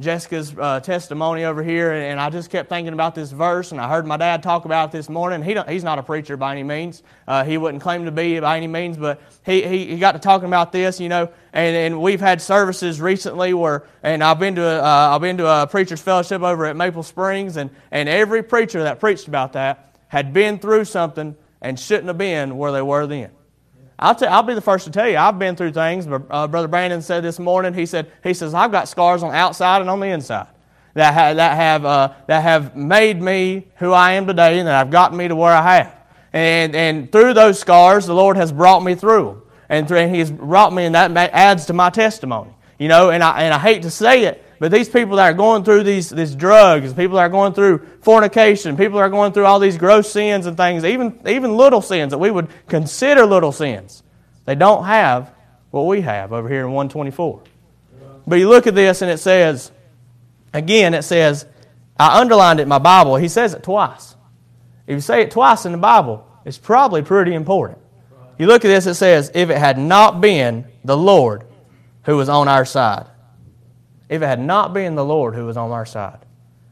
Jessica's 0.01 0.55
uh, 0.59 0.81
testimony 0.81 1.45
over 1.45 1.63
here, 1.63 1.93
and, 1.93 2.21
I 2.21 2.31
just 2.31 2.51
kept 2.51 2.69
thinking 2.69 2.93
about 2.93 3.15
this 3.15 3.31
verse, 3.31 3.73
and 3.73 3.81
I 3.81 3.89
heard 3.89 4.07
my 4.07 4.17
dad 4.17 4.43
talk 4.43 4.65
about 4.65 4.89
it 4.89 4.93
this 4.93 5.09
morning. 5.09 5.43
He 5.43 5.57
he's 5.69 5.85
not 5.85 5.99
a 5.99 6.03
preacher 6.03 6.37
by 6.37 6.53
any 6.53 6.63
means. 6.63 7.03
Uh, 7.29 7.45
he 7.45 7.59
wouldn't 7.59 7.83
claim 7.83 8.05
to 8.07 8.11
be 8.11 8.41
by 8.41 8.57
any 8.57 8.67
means, 8.67 8.97
but 8.97 9.21
he, 9.45 9.63
he, 9.63 9.87
he, 9.87 9.99
got 9.99 10.13
to 10.13 10.19
talking 10.19 10.49
about 10.49 10.73
this, 10.73 11.01
you 11.01 11.09
know, 11.09 11.29
and, 11.53 11.77
and 11.77 12.01
we've 12.01 12.21
had 12.21 12.41
services 12.41 13.01
recently 13.01 13.55
where, 13.55 13.85
and 14.03 14.25
I've 14.25 14.39
been 14.39 14.55
to 14.57 14.65
a, 14.65 14.83
uh, 14.83 15.15
I've 15.15 15.21
been 15.21 15.39
to 15.39 15.47
a 15.47 15.67
preacher's 15.67 16.01
fellowship 16.01 16.43
over 16.43 16.67
at 16.67 16.77
Maple 16.77 17.03
Springs, 17.03 17.57
and, 17.57 17.71
and 17.91 18.09
every 18.09 18.43
preacher 18.43 18.83
that 18.85 19.01
preached 19.01 19.29
about 19.29 19.53
that 19.53 19.95
had 20.09 20.33
been 20.33 20.59
through 20.59 20.87
something 20.87 21.37
and 21.61 21.79
shouldn't 21.79 22.09
have 22.09 22.19
been 22.19 22.57
where 22.57 22.73
they 22.73 22.83
were 22.83 23.07
then. 23.07 23.31
I'll, 24.01 24.15
t- 24.15 24.27
I'll 24.27 24.43
be 24.43 24.55
the 24.55 24.63
first 24.63 24.87
to 24.87 24.91
tell 24.91 25.09
you, 25.09 25.19
I've 25.19 25.39
been 25.39 25.55
through 25.55 25.73
things. 25.73 26.07
Uh, 26.09 26.49
Brother 26.49 26.69
Brandon 26.69 27.03
said 27.03 27.23
this 27.23 27.39
morning, 27.39 27.75
he 27.75 27.85
said, 27.85 28.11
he 28.25 28.33
says, 28.33 28.55
I've 28.55 28.73
got 28.73 28.89
scars 28.89 29.23
on 29.23 29.31
the 29.31 29.37
outside 29.37 29.83
and 29.83 29.91
on 29.91 30.01
the 30.01 30.07
inside 30.07 30.49
that, 30.95 31.15
ha- 31.15 31.35
that, 31.35 31.55
have, 31.57 31.85
uh, 31.85 32.13
that 32.27 32.43
have 32.43 32.75
made 32.75 33.21
me 33.21 33.69
who 33.77 33.93
I 33.93 34.13
am 34.13 34.27
today 34.27 34.59
and 34.59 34.67
that 34.67 34.79
have 34.79 34.91
gotten 34.91 35.19
me 35.19 35.29
to 35.29 35.37
where 35.37 35.53
I 35.53 35.77
have. 35.77 35.97
And, 36.33 36.75
and 36.75 37.13
through 37.13 37.35
those 37.35 37.59
scars, 37.59 38.07
the 38.07 38.15
Lord 38.15 38.37
has 38.37 38.53
brought 38.53 38.83
me 38.83 38.95
through 38.95 39.25
them. 39.25 39.43
And, 39.69 39.87
through, 39.87 39.99
and 39.99 40.15
He's 40.15 40.31
brought 40.31 40.73
me, 40.73 40.85
and 40.85 40.95
that 40.95 41.17
adds 41.33 41.67
to 41.67 41.73
my 41.73 41.91
testimony. 41.91 42.53
You 42.79 42.89
know, 42.89 43.11
and 43.11 43.23
I, 43.23 43.43
and 43.43 43.55
I 43.55 43.59
hate 43.59 43.83
to 43.83 43.91
say 43.91 44.25
it, 44.25 44.45
but 44.61 44.71
these 44.71 44.91
people 44.91 45.17
that 45.17 45.33
are 45.33 45.35
going 45.35 45.65
through 45.65 45.85
these, 45.85 46.11
these 46.11 46.35
drugs, 46.35 46.93
people 46.93 47.17
that 47.17 47.23
are 47.23 47.31
going 47.31 47.55
through 47.55 47.79
fornication, 48.03 48.77
people 48.77 48.99
that 48.99 49.05
are 49.05 49.11
going 49.11 49.33
through 49.33 49.47
all 49.47 49.59
these 49.59 49.79
gross 49.79 50.13
sins 50.13 50.45
and 50.45 50.55
things, 50.55 50.85
even, 50.85 51.19
even 51.27 51.57
little 51.57 51.81
sins 51.81 52.11
that 52.11 52.19
we 52.19 52.31
would 52.31 52.49
consider 52.69 53.25
little 53.25 53.53
sins, 53.53 54.03
they 54.45 54.55
don't 54.55 54.85
have 54.85 55.33
what 55.71 55.87
we 55.87 56.03
have 56.03 56.35
over 56.35 56.47
here 56.47 56.61
in 56.61 56.73
124. 56.73 57.43
But 58.27 58.37
you 58.37 58.51
look 58.51 58.67
at 58.67 58.75
this 58.75 59.01
and 59.01 59.11
it 59.11 59.17
says, 59.17 59.73
again, 60.53 60.93
it 60.93 61.05
says, 61.05 61.47
I 61.99 62.21
underlined 62.21 62.61
it 62.61 62.65
in 62.65 62.69
my 62.69 62.79
Bible. 62.79 63.17
He 63.17 63.29
says 63.29 63.55
it 63.55 63.63
twice. 63.63 64.15
If 64.87 64.93
you 64.93 65.01
say 65.01 65.23
it 65.23 65.31
twice 65.31 65.65
in 65.65 65.73
the 65.73 65.79
Bible, 65.79 66.29
it's 66.45 66.59
probably 66.59 67.01
pretty 67.01 67.33
important. 67.33 67.79
You 68.39 68.47
look 68.47 68.67
at 68.67 68.69
this, 68.69 68.87
it 68.87 68.95
says, 68.95 69.31
if 69.35 69.49
it 69.49 69.57
had 69.57 69.79
not 69.79 70.21
been 70.21 70.67
the 70.85 70.99
Lord 70.99 71.45
who 72.05 72.19
was 72.19 72.29
on 72.29 72.47
our 72.47 72.67
side 72.67 73.07
if 74.11 74.21
it 74.23 74.27
had 74.27 74.41
not 74.41 74.75
been 74.75 74.97
the 74.97 75.05
Lord 75.05 75.37
who 75.37 75.47
was 75.47 75.57
on 75.57 75.71
our 75.71 75.87
side. 75.87 76.19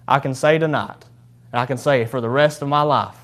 I 0.06 0.18
can 0.18 0.34
say 0.34 0.58
tonight, 0.58 1.04
and 1.52 1.60
I 1.60 1.66
can 1.66 1.78
say 1.78 2.04
for 2.04 2.20
the 2.20 2.28
rest 2.28 2.62
of 2.62 2.68
my 2.68 2.82
life, 2.82 3.16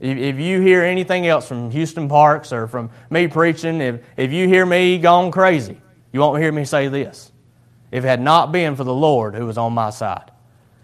if, 0.00 0.18
if 0.18 0.40
you 0.40 0.60
hear 0.60 0.82
anything 0.82 1.26
else 1.28 1.46
from 1.46 1.70
Houston 1.70 2.08
Parks 2.08 2.52
or 2.52 2.66
from 2.66 2.90
me 3.10 3.28
preaching, 3.28 3.80
if, 3.80 4.00
if 4.16 4.32
you 4.32 4.48
hear 4.48 4.66
me 4.66 4.98
gone 4.98 5.30
crazy, 5.30 5.80
you 6.12 6.18
won't 6.18 6.42
hear 6.42 6.50
me 6.50 6.64
say 6.64 6.88
this. 6.88 7.30
If 7.92 8.04
it 8.04 8.08
had 8.08 8.20
not 8.20 8.50
been 8.50 8.74
for 8.74 8.82
the 8.82 8.94
Lord 8.94 9.36
who 9.36 9.46
was 9.46 9.56
on 9.56 9.72
my 9.72 9.90
side. 9.90 10.32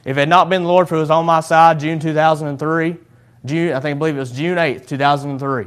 If 0.05 0.17
it 0.17 0.21
had 0.21 0.29
not 0.29 0.49
been 0.49 0.63
the 0.63 0.69
Lord 0.69 0.89
who 0.89 0.97
was 0.97 1.11
on 1.11 1.27
my 1.27 1.41
side, 1.41 1.81
June 1.81 1.99
2003, 1.99 2.97
June, 3.45 3.73
I 3.73 3.81
think 3.81 3.97
I 3.97 3.99
believe 3.99 4.17
it 4.17 4.21
was 4.21 4.31
June 4.31 4.59
8th, 4.59 4.87
2003, 4.87 5.67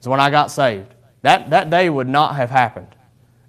is 0.00 0.08
when 0.08 0.18
I 0.18 0.30
got 0.30 0.50
saved. 0.50 0.92
That, 1.22 1.50
that 1.50 1.70
day 1.70 1.88
would 1.88 2.08
not 2.08 2.34
have 2.34 2.50
happened 2.50 2.96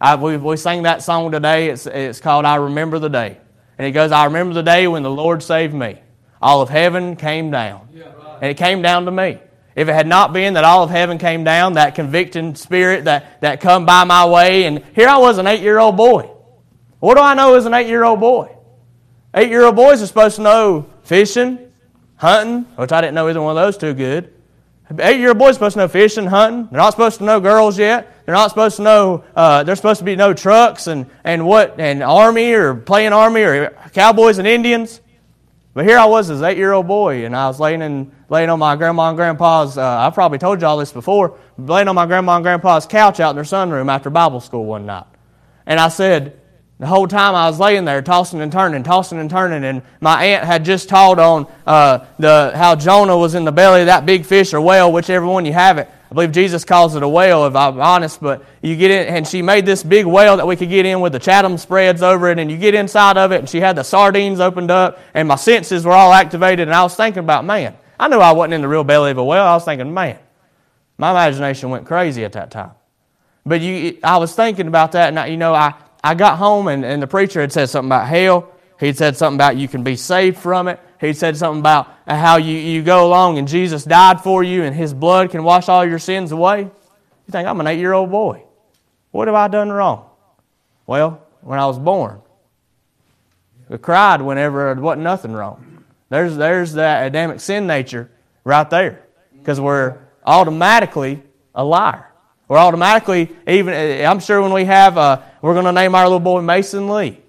I, 0.02 0.16
we, 0.16 0.38
we 0.38 0.56
sang 0.58 0.84
that 0.84 1.04
song 1.04 1.32
today. 1.32 1.70
It's, 1.70 1.86
it's 1.86 2.20
called 2.22 2.46
I 2.46 2.56
Remember 2.56 3.00
the 3.00 3.10
Day. 3.10 3.38
And 3.78 3.88
it 3.88 3.92
goes, 3.92 4.12
I 4.12 4.26
remember 4.26 4.54
the 4.54 4.64
day 4.64 4.88
when 4.88 5.04
the 5.04 5.12
Lord 5.12 5.44
saved 5.44 5.74
me. 5.74 6.00
All 6.42 6.62
of 6.62 6.70
heaven 6.70 7.16
came 7.16 7.52
down. 7.52 7.90
And 8.42 8.52
it 8.52 8.58
came 8.58 8.82
down 8.82 9.06
to 9.06 9.12
me. 9.12 9.40
If 9.76 9.88
it 9.88 9.94
had 9.94 10.08
not 10.08 10.34
been 10.34 10.56
that 10.56 10.64
all 10.64 10.84
of 10.84 10.90
heaven 10.90 11.18
came 11.18 11.44
down, 11.44 11.74
that 11.74 11.96
convicting 11.96 12.56
spirit 12.56 13.06
that, 13.06 13.42
that 13.42 13.62
come 13.62 13.86
by 13.86 14.04
my 14.04 14.26
way, 14.26 14.66
and 14.66 14.84
here 14.94 15.08
I 15.08 15.18
was 15.18 15.38
an 15.38 15.48
eight 15.48 15.62
year 15.62 15.80
old 15.80 15.96
boy. 15.96 16.30
What 17.00 17.16
do 17.16 17.22
I 17.22 17.34
know 17.34 17.56
as 17.56 17.66
an 17.66 17.74
eight 17.74 17.88
year 17.88 18.04
old 18.04 18.20
boy? 18.20 18.56
Eight 19.34 19.50
year 19.50 19.64
old 19.64 19.76
boys 19.76 20.02
are 20.02 20.08
supposed 20.08 20.38
to 20.38 20.42
know 20.42 20.90
fishing, 21.04 21.60
hunting, 22.16 22.64
which 22.76 22.92
I 22.92 23.02
didn't 23.02 23.16
know 23.16 23.30
either 23.30 23.42
one 23.42 23.58
of 23.58 23.64
those 23.64 23.78
too 23.78 23.94
good. 23.94 24.34
Eight 24.98 25.20
year 25.20 25.30
old 25.30 25.38
boys 25.38 25.54
supposed 25.54 25.74
to 25.74 25.80
know 25.80 25.88
fishing, 25.88 26.26
hunting. 26.26 26.68
They're 26.72 26.80
not 26.80 26.92
supposed 26.92 27.20
to 27.20 27.24
know 27.24 27.40
girls 27.40 27.78
yet. 27.78 28.26
They're 28.26 28.34
not 28.34 28.50
supposed 28.50 28.78
to 28.78 28.82
know. 28.82 29.24
Uh, 29.36 29.64
they're 29.64 29.76
supposed 29.76 30.00
to 30.00 30.04
be 30.04 30.16
no 30.16 30.34
trucks 30.34 30.88
and 30.88 31.06
and 31.24 31.46
what 31.46 31.80
and 31.80 32.02
army 32.02 32.54
or 32.54 32.74
playing 32.74 33.14
army 33.14 33.42
or 33.42 33.70
cowboys 33.94 34.40
and 34.40 34.48
Indians. 34.48 35.02
But 35.76 35.86
here 35.86 36.00
I 36.00 36.06
was 36.06 36.32
as 36.32 36.42
eight 36.42 36.58
year 36.58 36.72
old 36.72 36.88
boy, 36.88 37.26
and 37.26 37.36
I 37.36 37.48
was 37.48 37.60
laying 37.60 37.84
in 37.84 38.12
laying 38.30 38.50
on 38.50 38.58
my 38.58 38.76
grandma 38.76 39.10
and 39.10 39.18
grandpa's. 39.18 39.78
Uh, 39.78 40.08
I 40.08 40.10
probably 40.10 40.40
told 40.40 40.60
y'all 40.60 40.78
this 40.78 40.92
before. 40.92 41.38
Laying 41.60 41.88
on 41.88 41.94
my 41.94 42.08
grandma 42.08 42.38
and 42.38 42.44
grandpa's 42.44 42.88
couch 42.88 43.20
out 43.20 43.30
in 43.30 43.36
their 43.36 43.46
sunroom 43.46 43.92
after 43.92 44.10
Bible 44.10 44.40
school 44.40 44.66
one 44.66 44.88
night, 44.88 45.06
and 45.68 45.80
I 45.80 45.90
said, 45.90 46.42
the 46.80 46.88
whole 46.88 47.08
time 47.08 47.36
I 47.36 47.48
was 47.48 47.60
laying 47.60 47.84
there, 47.84 48.02
tossing 48.02 48.40
and 48.40 48.52
turning, 48.52 48.84
tossing 48.84 49.20
and 49.20 49.30
turning, 49.30 49.66
and 49.66 49.82
my 50.00 50.24
aunt 50.24 50.46
had 50.46 50.64
just 50.64 50.88
taught 50.88 51.20
on 51.20 51.46
uh, 51.68 52.06
the 52.18 52.54
how 52.56 52.76
Jonah 52.76 53.18
was 53.18 53.36
in 53.36 53.44
the 53.44 53.52
belly 53.52 53.82
of 53.82 53.88
that 53.88 54.06
big 54.06 54.26
fish 54.26 54.54
or 54.54 54.62
whale, 54.62 54.92
whichever 54.92 55.26
one 55.26 55.46
you 55.46 55.52
have 55.52 55.78
it. 55.78 55.90
I 56.10 56.14
believe 56.14 56.32
Jesus 56.32 56.64
calls 56.64 56.96
it 56.96 57.04
a 57.04 57.08
whale, 57.08 57.46
if 57.46 57.56
I'm 57.56 57.80
honest, 57.82 58.22
but 58.22 58.46
you 58.62 58.78
get 58.78 58.92
in, 58.92 59.14
and 59.14 59.28
she 59.28 59.42
made 59.42 59.66
this 59.66 59.84
big 59.84 60.06
whale 60.06 60.38
that 60.38 60.48
we 60.48 60.56
could 60.56 60.70
get 60.70 60.86
in 60.86 61.02
with 61.02 61.12
the 61.12 61.20
Chatham 61.20 61.58
spreads 61.58 62.02
over 62.02 62.30
it, 62.30 62.40
and 62.40 62.50
you 62.50 62.58
get 62.58 62.74
inside 62.74 63.18
of 63.18 63.34
it, 63.34 63.40
and 63.40 63.50
she 63.50 63.60
had 63.60 63.76
the 63.76 63.84
sardines 63.84 64.40
opened 64.40 64.72
up, 64.72 65.00
and 65.14 65.28
my 65.28 65.36
senses 65.36 65.86
were 65.86 65.92
all 65.92 66.14
activated, 66.14 66.70
and 66.70 66.74
I 66.74 66.82
was 66.82 66.96
thinking 66.96 67.20
about, 67.20 67.44
man, 67.44 67.76
I 68.00 68.08
knew 68.08 68.20
I 68.20 68.32
wasn't 68.32 68.54
in 68.54 68.62
the 68.62 68.70
real 68.70 68.86
belly 68.86 69.12
of 69.12 69.18
a 69.18 69.24
whale. 69.24 69.44
I 69.44 69.54
was 69.54 69.66
thinking, 69.66 69.94
man, 69.94 70.18
my 70.98 71.12
imagination 71.12 71.70
went 71.70 71.86
crazy 71.86 72.24
at 72.24 72.32
that 72.32 72.52
time. 72.52 72.72
But 73.46 73.60
you, 73.62 74.00
I 74.02 74.18
was 74.18 74.34
thinking 74.34 74.68
about 74.68 74.94
that, 74.94 75.10
and 75.10 75.20
I, 75.20 75.26
you 75.28 75.38
know, 75.38 75.54
I, 75.54 75.74
I 76.04 76.16
got 76.16 76.38
home 76.38 76.68
and, 76.68 76.86
and 76.86 77.02
the 77.02 77.08
preacher 77.08 77.42
had 77.42 77.52
said 77.52 77.70
something 77.70 77.90
about 77.90 78.08
hell. 78.08 78.52
He'd 78.80 78.98
said 78.98 79.18
something 79.18 79.36
about 79.36 79.58
you 79.58 79.68
can 79.68 79.84
be 79.84 79.96
saved 79.96 80.38
from 80.38 80.68
it. 80.68 80.80
He'd 81.02 81.18
said 81.18 81.36
something 81.38 81.60
about 81.60 81.94
how 82.08 82.38
you, 82.38 82.58
you 82.58 82.82
go 82.84 83.06
along 83.06 83.38
and 83.38 83.48
Jesus 83.48 83.84
died 83.84 84.22
for 84.22 84.44
you 84.44 84.64
and 84.64 84.76
his 84.76 84.94
blood 84.94 85.32
can 85.32 85.44
wash 85.44 85.68
all 85.70 85.86
your 85.86 86.00
sins 86.00 86.32
away. 86.32 86.62
You 86.62 87.32
think, 87.32 87.48
I'm 87.48 87.60
an 87.60 87.68
eight 87.68 87.80
year 87.80 87.94
old 87.94 88.12
boy. 88.12 88.44
What 89.12 89.28
have 89.28 89.36
I 89.36 89.48
done 89.48 89.70
wrong? 89.72 90.10
Well, 90.88 91.22
when 91.42 91.60
I 91.60 91.66
was 91.66 91.80
born, 91.80 92.22
I 93.70 93.78
cried 93.78 94.22
whenever 94.22 94.74
there 94.74 94.84
wasn't 94.84 95.04
nothing 95.04 95.34
wrong. 95.34 95.84
There's, 96.10 96.36
there's 96.36 96.74
that 96.74 97.06
Adamic 97.06 97.40
sin 97.40 97.68
nature 97.68 98.10
right 98.44 98.70
there 98.70 99.06
because 99.38 99.60
we're 99.60 100.00
automatically 100.26 101.22
a 101.54 101.64
liar. 101.64 102.09
We're 102.50 102.58
automatically, 102.58 103.30
even, 103.48 104.04
I'm 104.04 104.20
sure 104.20 104.42
when 104.42 104.52
we 104.52 104.66
have, 104.66 104.98
uh, 104.98 105.22
we're 105.44 105.54
going 105.54 105.66
to 105.66 105.72
name 105.72 105.94
our 105.94 106.06
little 106.06 106.20
boy 106.20 106.42
Mason 106.42 106.90
Lee. 106.90 107.22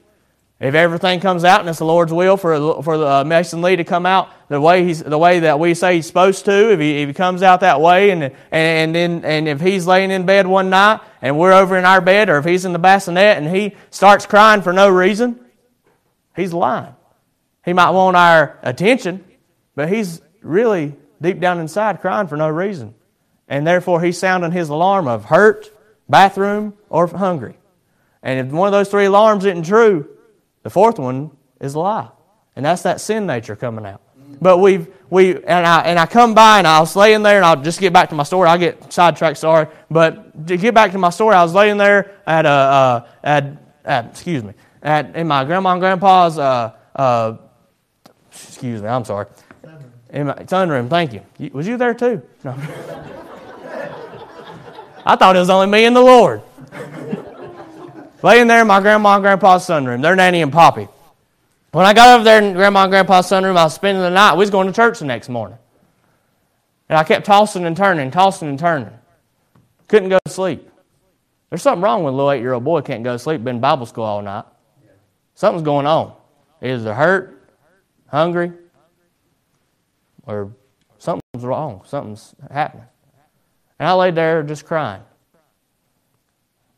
If 0.58 0.74
everything 0.74 1.20
comes 1.20 1.44
out 1.44 1.60
and 1.60 1.68
it's 1.68 1.78
the 1.78 1.84
Lord's 1.84 2.12
will 2.12 2.38
for, 2.38 2.82
for 2.82 2.94
uh, 2.94 3.22
Mason 3.24 3.60
Lee 3.60 3.76
to 3.76 3.84
come 3.84 4.06
out 4.06 4.30
the 4.48 4.58
way, 4.58 4.82
he's, 4.82 5.02
the 5.02 5.18
way 5.18 5.40
that 5.40 5.60
we 5.60 5.74
say 5.74 5.96
he's 5.96 6.06
supposed 6.06 6.46
to, 6.46 6.72
if 6.72 6.80
he, 6.80 7.02
if 7.02 7.08
he 7.08 7.12
comes 7.12 7.42
out 7.42 7.60
that 7.60 7.82
way, 7.82 8.10
and, 8.10 8.24
and, 8.24 8.34
and, 8.50 8.94
then, 8.94 9.24
and 9.26 9.46
if 9.46 9.60
he's 9.60 9.86
laying 9.86 10.10
in 10.10 10.24
bed 10.24 10.46
one 10.46 10.70
night 10.70 11.00
and 11.20 11.38
we're 11.38 11.52
over 11.52 11.76
in 11.76 11.84
our 11.84 12.00
bed, 12.00 12.30
or 12.30 12.38
if 12.38 12.46
he's 12.46 12.64
in 12.64 12.72
the 12.72 12.78
bassinet 12.78 13.36
and 13.36 13.54
he 13.54 13.76
starts 13.90 14.24
crying 14.24 14.62
for 14.62 14.72
no 14.72 14.88
reason, 14.88 15.38
he's 16.34 16.54
lying. 16.54 16.94
He 17.62 17.74
might 17.74 17.90
want 17.90 18.16
our 18.16 18.58
attention, 18.62 19.22
but 19.74 19.90
he's 19.90 20.22
really 20.40 20.94
deep 21.20 21.40
down 21.40 21.60
inside 21.60 22.00
crying 22.00 22.26
for 22.26 22.38
no 22.38 22.48
reason 22.48 22.94
and 23.50 23.66
therefore 23.66 24.00
he's 24.00 24.16
sounding 24.16 24.52
his 24.52 24.70
alarm 24.70 25.08
of 25.08 25.26
hurt, 25.26 25.70
bathroom, 26.08 26.72
or 26.88 27.08
hungry. 27.08 27.58
And 28.22 28.46
if 28.46 28.52
one 28.52 28.68
of 28.68 28.72
those 28.72 28.88
three 28.88 29.06
alarms 29.06 29.44
isn't 29.44 29.64
true, 29.64 30.08
the 30.62 30.70
fourth 30.70 30.98
one 30.98 31.32
is 31.60 31.74
a 31.74 31.80
lie. 31.80 32.08
And 32.54 32.64
that's 32.64 32.82
that 32.82 33.00
sin 33.00 33.26
nature 33.26 33.56
coming 33.56 33.84
out. 33.84 34.00
But 34.40 34.58
we've 34.58 34.86
we 35.10 35.34
and 35.36 35.66
I 35.66 35.80
and 35.82 35.98
I 35.98 36.06
come 36.06 36.34
by 36.34 36.58
and 36.58 36.66
I 36.66 36.78
was 36.78 36.94
laying 36.94 37.22
there 37.22 37.36
and 37.36 37.44
I'll 37.44 37.60
just 37.60 37.80
get 37.80 37.92
back 37.92 38.08
to 38.10 38.14
my 38.14 38.22
story. 38.22 38.48
I'll 38.48 38.58
get 38.58 38.92
sidetracked, 38.92 39.38
sorry. 39.38 39.66
But 39.90 40.46
to 40.46 40.56
get 40.56 40.72
back 40.72 40.92
to 40.92 40.98
my 40.98 41.10
story, 41.10 41.34
I 41.34 41.42
was 41.42 41.52
laying 41.52 41.76
there 41.76 42.12
at 42.26 42.46
a 42.46 42.48
uh, 42.48 43.08
at, 43.24 43.44
at 43.84 44.04
excuse 44.06 44.44
me 44.44 44.54
at 44.82 45.16
in 45.16 45.26
my 45.26 45.44
grandma 45.44 45.72
and 45.72 45.80
grandpa's 45.80 46.38
uh, 46.38 46.72
uh, 46.94 47.36
excuse 48.30 48.80
me, 48.80 48.88
I'm 48.88 49.04
sorry. 49.04 49.26
In 50.10 50.28
my 50.28 50.34
sunroom, 50.34 50.88
thank 50.88 51.12
you. 51.12 51.50
Was 51.52 51.66
you 51.66 51.76
there 51.76 51.94
too? 51.94 52.22
No. 52.44 52.56
I 55.10 55.16
thought 55.16 55.34
it 55.34 55.40
was 55.40 55.50
only 55.50 55.66
me 55.66 55.86
and 55.86 55.96
the 55.96 56.00
Lord. 56.00 56.40
Laying 58.22 58.46
there 58.46 58.60
in 58.60 58.68
my 58.68 58.80
grandma 58.80 59.16
and 59.16 59.24
grandpa's 59.24 59.66
sunroom, 59.66 60.02
their 60.02 60.14
nanny 60.14 60.40
and 60.40 60.52
poppy. 60.52 60.86
When 61.72 61.84
I 61.84 61.92
got 61.92 62.14
over 62.14 62.22
there 62.22 62.40
in 62.40 62.54
grandma 62.54 62.84
and 62.84 62.92
grandpa's 62.92 63.26
sunroom, 63.26 63.56
I 63.56 63.64
was 63.64 63.74
spending 63.74 64.04
the 64.04 64.10
night. 64.10 64.34
We 64.34 64.38
was 64.38 64.50
going 64.50 64.68
to 64.68 64.72
church 64.72 65.00
the 65.00 65.06
next 65.06 65.28
morning. 65.28 65.58
And 66.88 66.96
I 66.96 67.02
kept 67.02 67.26
tossing 67.26 67.64
and 67.64 67.76
turning, 67.76 68.12
tossing 68.12 68.50
and 68.50 68.56
turning. 68.56 68.92
Couldn't 69.88 70.10
go 70.10 70.20
to 70.24 70.30
sleep. 70.30 70.70
There's 71.48 71.62
something 71.62 71.82
wrong 71.82 72.04
with 72.04 72.14
a 72.14 72.16
little 72.16 72.30
eight 72.30 72.40
year 72.40 72.52
old 72.52 72.62
boy 72.62 72.80
can't 72.80 73.02
go 73.02 73.14
to 73.14 73.18
sleep, 73.18 73.42
been 73.42 73.58
Bible 73.58 73.86
school 73.86 74.04
all 74.04 74.22
night. 74.22 74.44
Something's 75.34 75.64
going 75.64 75.86
on. 75.86 76.14
Either 76.62 76.84
they're 76.84 76.94
hurt, 76.94 77.48
hungry, 78.06 78.52
or 80.24 80.52
something's 80.98 81.42
wrong. 81.42 81.82
Something's 81.84 82.32
happening. 82.48 82.86
And 83.80 83.88
I 83.88 83.94
laid 83.94 84.14
there 84.14 84.42
just 84.42 84.66
crying. 84.66 85.02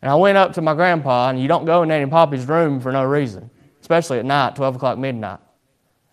And 0.01 0.11
I 0.11 0.15
went 0.15 0.39
up 0.39 0.53
to 0.55 0.63
my 0.63 0.73
grandpa, 0.75 1.31
and 1.31 1.41
you 1.41 1.49
don't 1.49 1.65
go 1.65 1.83
in 1.83 1.89
Nanny 1.89 2.09
Poppy's 2.09 2.47
room 2.47 2.81
for 2.81 2.93
no 2.93 3.05
reason. 3.05 3.51
especially 3.81 4.21
at 4.21 4.25
night, 4.25 4.55
12 4.55 4.77
o'clock 4.77 4.97
midnight. 4.97 5.41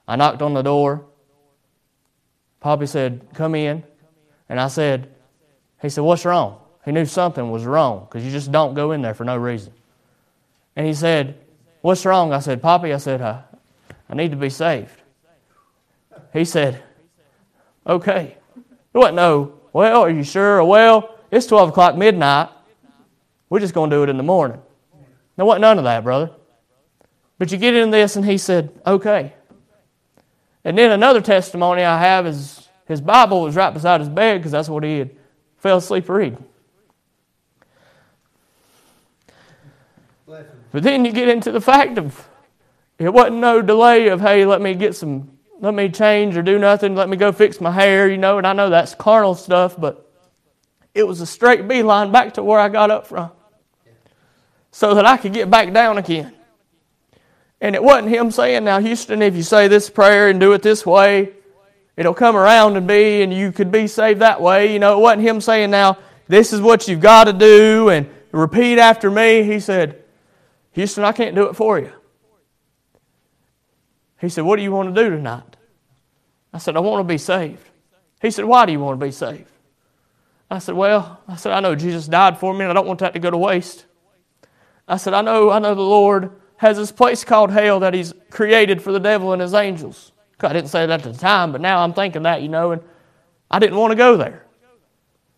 I 0.08 0.16
knocked 0.16 0.42
on 0.42 0.56
the 0.56 0.64
door. 0.64 1.06
Poppy 2.60 2.88
said, 2.88 3.28
Come 3.36 3.54
in. 3.54 3.84
And 4.50 4.60
I 4.60 4.68
said, 4.68 5.14
He 5.80 5.90
said, 5.90 6.04
What's 6.04 6.26
wrong? 6.26 6.60
He 6.84 6.92
knew 6.92 7.06
something 7.06 7.52
was 7.52 7.66
wrong 7.66 8.08
because 8.10 8.26
you 8.26 8.32
just 8.32 8.52
don't 8.52 8.74
go 8.74 8.92
in 8.92 9.04
there 9.04 9.14
for 9.14 9.24
no 9.24 9.38
reason. 9.38 9.72
And 10.76 10.88
he 10.88 10.96
said, 10.96 11.38
What's 11.82 12.04
wrong? 12.04 12.34
I 12.34 12.40
said, 12.40 12.64
Poppy, 12.64 12.92
I 12.92 12.98
said, 12.98 13.22
I, 13.22 13.44
need 14.16 14.32
to 14.32 14.38
be 14.38 14.50
saved. 14.50 15.00
He 16.34 16.46
said, 16.46 16.82
Okay. 17.86 18.36
It 18.92 18.98
wasn't 18.98 19.18
no, 19.18 19.59
well, 19.74 20.02
are 20.02 20.10
you 20.10 20.24
sure? 20.24 20.64
Well, 20.64 21.16
it's 21.32 21.46
12 21.46 21.70
o'clock 21.70 21.96
midnight. 21.96 22.50
We're 23.50 23.60
just 23.60 23.74
going 23.74 23.90
to 23.90 23.96
do 23.96 24.04
it 24.04 24.10
in 24.10 24.18
the 24.18 24.24
morning. 24.24 24.62
There 25.36 25.46
wasn't 25.46 25.62
none 25.62 25.78
of 25.78 25.84
that, 25.86 26.04
brother. 26.04 26.32
But 27.38 27.52
you 27.52 27.58
get 27.58 27.74
into 27.74 27.92
this, 27.92 28.16
and 28.16 28.26
he 28.26 28.38
said, 28.38 28.72
Okay. 28.86 29.34
And 30.66 30.78
then 30.78 30.92
another 30.92 31.22
testimony 31.22 31.84
I 31.84 31.98
have 32.00 32.28
is 32.28 32.68
his 32.86 33.00
Bible 33.00 33.42
was 33.42 33.56
right 33.56 33.74
beside 33.74 34.02
his 34.02 34.10
bed 34.10 34.40
because 34.40 34.52
that's 34.52 34.68
what 34.68 34.84
he 34.84 35.00
had 35.00 35.12
fell 35.58 35.78
asleep 35.78 36.10
reading. 36.10 36.44
But 40.72 40.84
then 40.84 41.06
you 41.06 41.12
get 41.12 41.28
into 41.28 41.52
the 41.52 41.62
fact 41.62 41.98
of 41.98 42.28
it 43.00 43.10
wasn't 43.10 43.38
no 43.38 43.62
delay 43.62 44.10
of, 44.10 44.22
hey, 44.22 44.46
let 44.46 44.62
me 44.62 44.76
get 44.76 44.96
some, 44.96 45.39
let 45.60 45.74
me 45.74 45.90
change 45.90 46.38
or 46.38 46.42
do 46.42 46.58
nothing, 46.58 46.96
let 46.96 47.10
me 47.10 47.18
go 47.18 47.32
fix 47.32 47.60
my 47.60 47.72
hair, 47.72 48.10
you 48.10 48.18
know, 48.18 48.38
and 48.38 48.48
I 48.48 48.54
know 48.54 48.70
that's 48.70 48.96
carnal 48.96 49.36
stuff, 49.36 49.80
but 49.80 50.10
it 50.94 51.04
was 51.08 51.22
a 51.22 51.26
straight 51.26 51.68
beeline 51.68 52.12
back 52.12 52.36
to 52.36 52.44
where 52.44 52.60
I 52.60 52.70
got 52.70 52.92
up 52.92 53.08
from 53.08 53.32
so 54.72 54.96
that 54.96 55.06
I 55.06 55.18
could 55.18 55.34
get 55.34 55.50
back 55.50 55.74
down 55.74 55.98
again. 55.98 56.34
And 57.62 57.76
it 57.76 57.84
wasn't 57.84 58.10
him 58.10 58.32
saying, 58.32 58.64
Now, 58.64 58.80
Houston, 58.80 59.22
if 59.22 59.36
you 59.36 59.44
say 59.44 59.68
this 59.68 59.90
prayer 59.90 60.30
and 60.30 60.40
do 60.40 60.54
it 60.54 60.62
this 60.62 60.86
way, 60.86 61.34
it'll 61.98 62.14
come 62.14 62.36
around 62.36 62.78
and 62.78 62.88
be, 62.88 63.22
and 63.22 63.34
you 63.34 63.52
could 63.52 63.72
be 63.72 63.88
saved 63.88 64.22
that 64.22 64.42
way. 64.42 64.72
You 64.72 64.80
know, 64.80 64.98
it 64.98 65.02
wasn't 65.02 65.24
him 65.24 65.42
saying, 65.42 65.70
Now, 65.70 65.98
this 66.28 66.54
is 66.54 66.62
what 66.62 66.88
you've 66.88 67.02
got 67.02 67.26
to 67.26 67.34
do 67.34 67.90
and 67.90 68.10
repeat 68.32 68.80
after 68.80 69.12
me. 69.12 69.44
He 69.44 69.60
said, 69.60 70.02
Houston, 70.72 71.04
I 71.04 71.12
can't 71.12 71.36
do 71.36 71.48
it 71.50 71.56
for 71.56 71.80
you. 71.80 71.92
He 74.20 74.30
said, 74.30 74.44
What 74.44 74.58
do 74.58 74.64
you 74.64 74.72
want 74.72 74.94
to 74.94 75.04
do 75.04 75.10
tonight? 75.10 75.56
I 76.54 76.58
said, 76.58 76.76
I 76.76 76.80
want 76.80 77.00
to 77.02 77.12
be 77.12 77.18
saved. 77.18 77.64
He 78.22 78.32
said, 78.32 78.46
Why 78.46 78.66
do 78.66 78.72
you 78.72 78.80
want 78.80 79.00
to 79.00 79.06
be 79.06 79.12
saved? 79.12 79.50
I 80.50 80.60
said, 80.60 80.76
Well, 80.76 81.22
I 81.28 81.36
said, 81.36 81.54
I 81.54 81.60
know 81.60 81.76
Jesus 81.76 82.08
died 82.08 82.38
for 82.38 82.54
me 82.54 82.62
and 82.62 82.72
I 82.72 82.74
don't 82.74 82.88
want 82.88 83.00
that 83.00 83.14
to 83.14 83.20
go 83.20 83.30
to 83.30 83.38
waste. 83.38 83.86
I 84.88 84.98
said, 84.98 85.14
I 85.14 85.22
know, 85.22 85.52
I 85.52 85.60
know 85.60 85.76
the 85.76 85.82
Lord 85.82 86.32
has 86.58 86.78
this 86.78 86.92
place 86.92 87.24
called 87.24 87.52
hell 87.52 87.80
that 87.82 87.94
He's 87.94 88.14
created 88.30 88.82
for 88.82 88.92
the 88.92 89.00
devil 89.00 89.32
and 89.34 89.42
his 89.42 89.54
angels. 89.54 90.12
I 90.42 90.54
didn't 90.54 90.70
say 90.70 90.86
that 90.86 91.06
at 91.06 91.14
the 91.14 91.18
time, 91.18 91.52
but 91.52 91.62
now 91.62 91.84
I'm 91.84 91.94
thinking 91.94 92.24
that, 92.24 92.42
you 92.42 92.50
know, 92.50 92.72
and 92.72 92.82
I 93.52 93.60
didn't 93.60 93.78
want 93.78 93.92
to 93.92 93.96
go 93.96 94.16
there. 94.18 94.46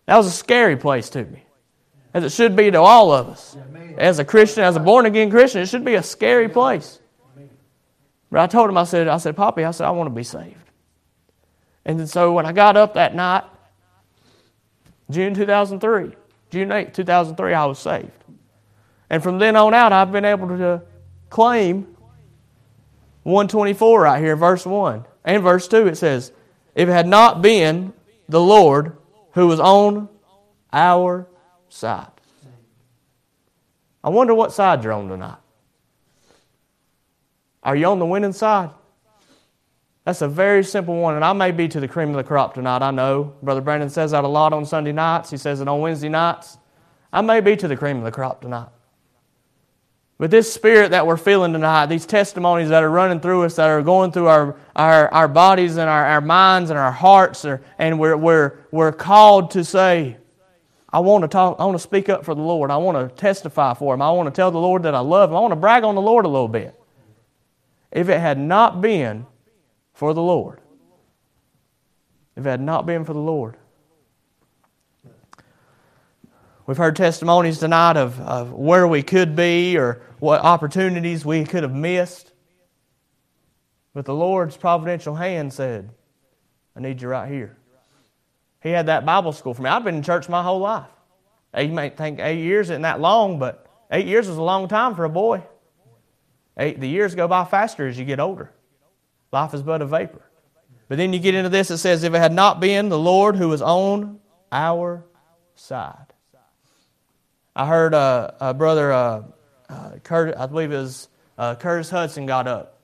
That 0.06 0.16
was 0.16 0.26
a 0.26 0.32
scary 0.32 0.76
place 0.76 1.10
to 1.10 1.24
me, 1.24 1.44
as 2.14 2.24
it 2.24 2.30
should 2.30 2.56
be 2.56 2.70
to 2.70 2.80
all 2.80 3.12
of 3.12 3.28
us. 3.28 3.56
As 3.98 4.18
a 4.18 4.24
Christian, 4.24 4.64
as 4.64 4.76
a 4.76 4.80
born 4.80 5.06
again 5.06 5.30
Christian, 5.30 5.62
it 5.62 5.68
should 5.68 5.84
be 5.84 5.94
a 5.94 6.02
scary 6.02 6.48
place. 6.48 7.00
But 8.32 8.40
I 8.40 8.46
told 8.46 8.70
him, 8.70 8.78
I 8.78 8.84
said, 8.84 9.08
I 9.08 9.18
said, 9.18 9.36
Poppy, 9.36 9.62
I 9.62 9.72
said, 9.72 9.86
I 9.86 9.90
want 9.90 10.06
to 10.06 10.14
be 10.14 10.22
saved. 10.22 10.56
And 11.84 12.08
so 12.08 12.32
when 12.32 12.46
I 12.46 12.52
got 12.52 12.78
up 12.78 12.94
that 12.94 13.14
night, 13.14 13.44
June 15.10 15.34
2003, 15.34 16.16
June 16.48 16.72
8, 16.72 16.94
2003, 16.94 17.52
I 17.52 17.66
was 17.66 17.78
saved. 17.78 18.10
And 19.10 19.22
from 19.22 19.38
then 19.38 19.54
on 19.54 19.74
out, 19.74 19.92
I've 19.92 20.10
been 20.10 20.24
able 20.24 20.48
to 20.48 20.80
claim 21.28 21.94
124 23.24 24.00
right 24.00 24.18
here, 24.18 24.34
verse 24.34 24.64
1. 24.64 25.04
And 25.26 25.42
verse 25.42 25.68
2, 25.68 25.88
it 25.88 25.96
says, 25.96 26.32
If 26.74 26.88
it 26.88 26.92
had 26.92 27.06
not 27.06 27.42
been 27.42 27.92
the 28.30 28.40
Lord 28.40 28.96
who 29.32 29.46
was 29.46 29.60
on 29.60 30.08
our 30.72 31.28
side. 31.68 32.08
I 34.02 34.08
wonder 34.08 34.34
what 34.34 34.52
side 34.52 34.82
you're 34.82 34.94
on 34.94 35.08
tonight. 35.08 35.41
Are 37.62 37.76
you 37.76 37.86
on 37.86 37.98
the 37.98 38.06
winning 38.06 38.32
side? 38.32 38.70
That's 40.04 40.20
a 40.20 40.28
very 40.28 40.64
simple 40.64 40.96
one, 40.96 41.14
and 41.14 41.24
I 41.24 41.32
may 41.32 41.52
be 41.52 41.68
to 41.68 41.78
the 41.78 41.86
cream 41.86 42.10
of 42.10 42.16
the 42.16 42.24
crop 42.24 42.54
tonight. 42.54 42.82
I 42.82 42.90
know. 42.90 43.34
Brother 43.40 43.60
Brandon 43.60 43.88
says 43.88 44.10
that 44.10 44.24
a 44.24 44.28
lot 44.28 44.52
on 44.52 44.66
Sunday 44.66 44.90
nights. 44.90 45.30
He 45.30 45.36
says 45.36 45.60
it 45.60 45.68
on 45.68 45.80
Wednesday 45.80 46.08
nights. 46.08 46.58
I 47.12 47.20
may 47.20 47.40
be 47.40 47.56
to 47.56 47.68
the 47.68 47.76
cream 47.76 47.98
of 47.98 48.04
the 48.04 48.10
crop 48.10 48.42
tonight. 48.42 48.68
But 50.18 50.30
this 50.30 50.52
spirit 50.52 50.90
that 50.90 51.06
we're 51.06 51.16
feeling 51.16 51.52
tonight, 51.52 51.86
these 51.86 52.06
testimonies 52.06 52.68
that 52.68 52.82
are 52.82 52.90
running 52.90 53.20
through 53.20 53.44
us, 53.44 53.56
that 53.56 53.68
are 53.68 53.82
going 53.82 54.12
through 54.12 54.28
our, 54.28 54.56
our, 54.74 55.12
our 55.12 55.28
bodies 55.28 55.76
and 55.76 55.88
our, 55.88 56.04
our 56.04 56.20
minds 56.20 56.70
and 56.70 56.78
our 56.78 56.92
hearts, 56.92 57.44
are, 57.44 57.62
and 57.78 57.98
we're, 57.98 58.16
we're, 58.16 58.58
we're 58.70 58.92
called 58.92 59.52
to 59.52 59.64
say, 59.64 60.16
I 60.92 61.00
want 61.00 61.22
to 61.22 61.28
talk, 61.28 61.56
I 61.58 61.64
want 61.64 61.76
to 61.76 61.82
speak 61.82 62.08
up 62.08 62.24
for 62.24 62.34
the 62.34 62.42
Lord. 62.42 62.70
I 62.70 62.76
want 62.76 62.98
to 62.98 63.14
testify 63.16 63.74
for 63.74 63.94
Him. 63.94 64.02
I 64.02 64.10
want 64.10 64.26
to 64.26 64.36
tell 64.36 64.50
the 64.50 64.58
Lord 64.58 64.82
that 64.82 64.94
I 64.94 65.00
love 65.00 65.30
Him. 65.30 65.36
I 65.36 65.40
want 65.40 65.52
to 65.52 65.56
brag 65.56 65.84
on 65.84 65.94
the 65.94 66.02
Lord 66.02 66.24
a 66.24 66.28
little 66.28 66.48
bit. 66.48 66.78
If 67.92 68.08
it 68.08 68.18
had 68.18 68.38
not 68.38 68.80
been 68.80 69.26
for 69.92 70.14
the 70.14 70.22
Lord, 70.22 70.60
if 72.34 72.44
it 72.44 72.48
had 72.48 72.60
not 72.60 72.86
been 72.86 73.04
for 73.04 73.12
the 73.12 73.20
Lord, 73.20 73.56
We've 76.64 76.76
heard 76.76 76.94
testimonies 76.94 77.58
tonight 77.58 77.96
of, 77.96 78.20
of 78.20 78.52
where 78.52 78.86
we 78.86 79.02
could 79.02 79.34
be 79.34 79.76
or 79.76 80.00
what 80.20 80.40
opportunities 80.42 81.24
we 81.24 81.44
could 81.44 81.64
have 81.64 81.74
missed. 81.74 82.32
But 83.92 84.04
the 84.04 84.14
Lord's 84.14 84.56
providential 84.56 85.16
hand 85.16 85.52
said, 85.52 85.90
I 86.76 86.80
need 86.80 87.02
you 87.02 87.08
right 87.08 87.30
here. 87.30 87.56
He 88.62 88.70
had 88.70 88.86
that 88.86 89.04
Bible 89.04 89.32
school 89.32 89.54
for 89.54 89.62
me. 89.62 89.70
I've 89.70 89.82
been 89.82 89.96
in 89.96 90.02
church 90.02 90.28
my 90.28 90.42
whole 90.42 90.60
life. 90.60 90.86
You 91.58 91.68
may 91.68 91.90
think 91.90 92.20
eight 92.20 92.38
years 92.38 92.70
isn't 92.70 92.82
that 92.82 93.00
long, 93.00 93.40
but 93.40 93.66
eight 93.90 94.06
years 94.06 94.28
is 94.28 94.36
a 94.36 94.42
long 94.42 94.68
time 94.68 94.94
for 94.94 95.04
a 95.04 95.10
boy. 95.10 95.42
Eight, 96.58 96.80
the 96.80 96.88
years 96.88 97.14
go 97.14 97.28
by 97.28 97.44
faster 97.44 97.86
as 97.86 97.98
you 97.98 98.04
get 98.04 98.20
older. 98.20 98.52
Life 99.32 99.54
is 99.54 99.62
but 99.62 99.80
a 99.80 99.86
vapor. 99.86 100.22
But 100.88 100.98
then 100.98 101.12
you 101.12 101.18
get 101.18 101.34
into 101.34 101.48
this, 101.48 101.70
it 101.70 101.78
says, 101.78 102.02
If 102.02 102.12
it 102.12 102.18
had 102.18 102.32
not 102.32 102.60
been 102.60 102.90
the 102.90 102.98
Lord 102.98 103.36
who 103.36 103.48
was 103.48 103.62
on 103.62 104.20
our 104.50 105.04
side. 105.54 106.12
I 107.56 107.66
heard 107.66 107.94
uh, 107.94 108.32
a 108.40 108.54
brother, 108.54 108.92
uh, 108.92 109.22
uh, 109.68 109.90
I 110.10 110.46
believe 110.46 110.72
it 110.72 110.76
was 110.76 111.08
uh, 111.38 111.54
Curtis 111.54 111.88
Hudson, 111.90 112.26
got 112.26 112.46
up 112.46 112.80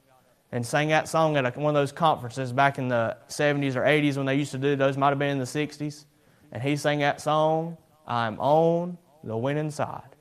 and 0.53 0.67
sang 0.67 0.89
that 0.89 1.09
song 1.09 1.37
at 1.37 1.57
one 1.57 1.75
of 1.77 1.81
those 1.81 1.93
conferences 1.93 2.53
back 2.53 2.79
in 2.79 2.89
the 2.89 3.17
70s 3.29 3.77
or 3.77 3.83
80s 3.83 4.17
when 4.17 4.27
they 4.27 4.37
used 4.37 4.53
to 4.53 4.59
do 4.59 4.77
those, 4.77 4.97
might 4.97 5.11
have 5.11 5.19
been 5.19 5.31
in 5.31 5.39
the 5.39 5.45
60s. 5.45 6.05
And 6.53 6.63
he 6.63 6.77
sang 6.77 7.01
that 7.01 7.21
song, 7.21 7.77
I'm 8.07 8.41
on 8.41 8.97
the 9.23 9.37
winning 9.37 9.71
side. 9.71 10.17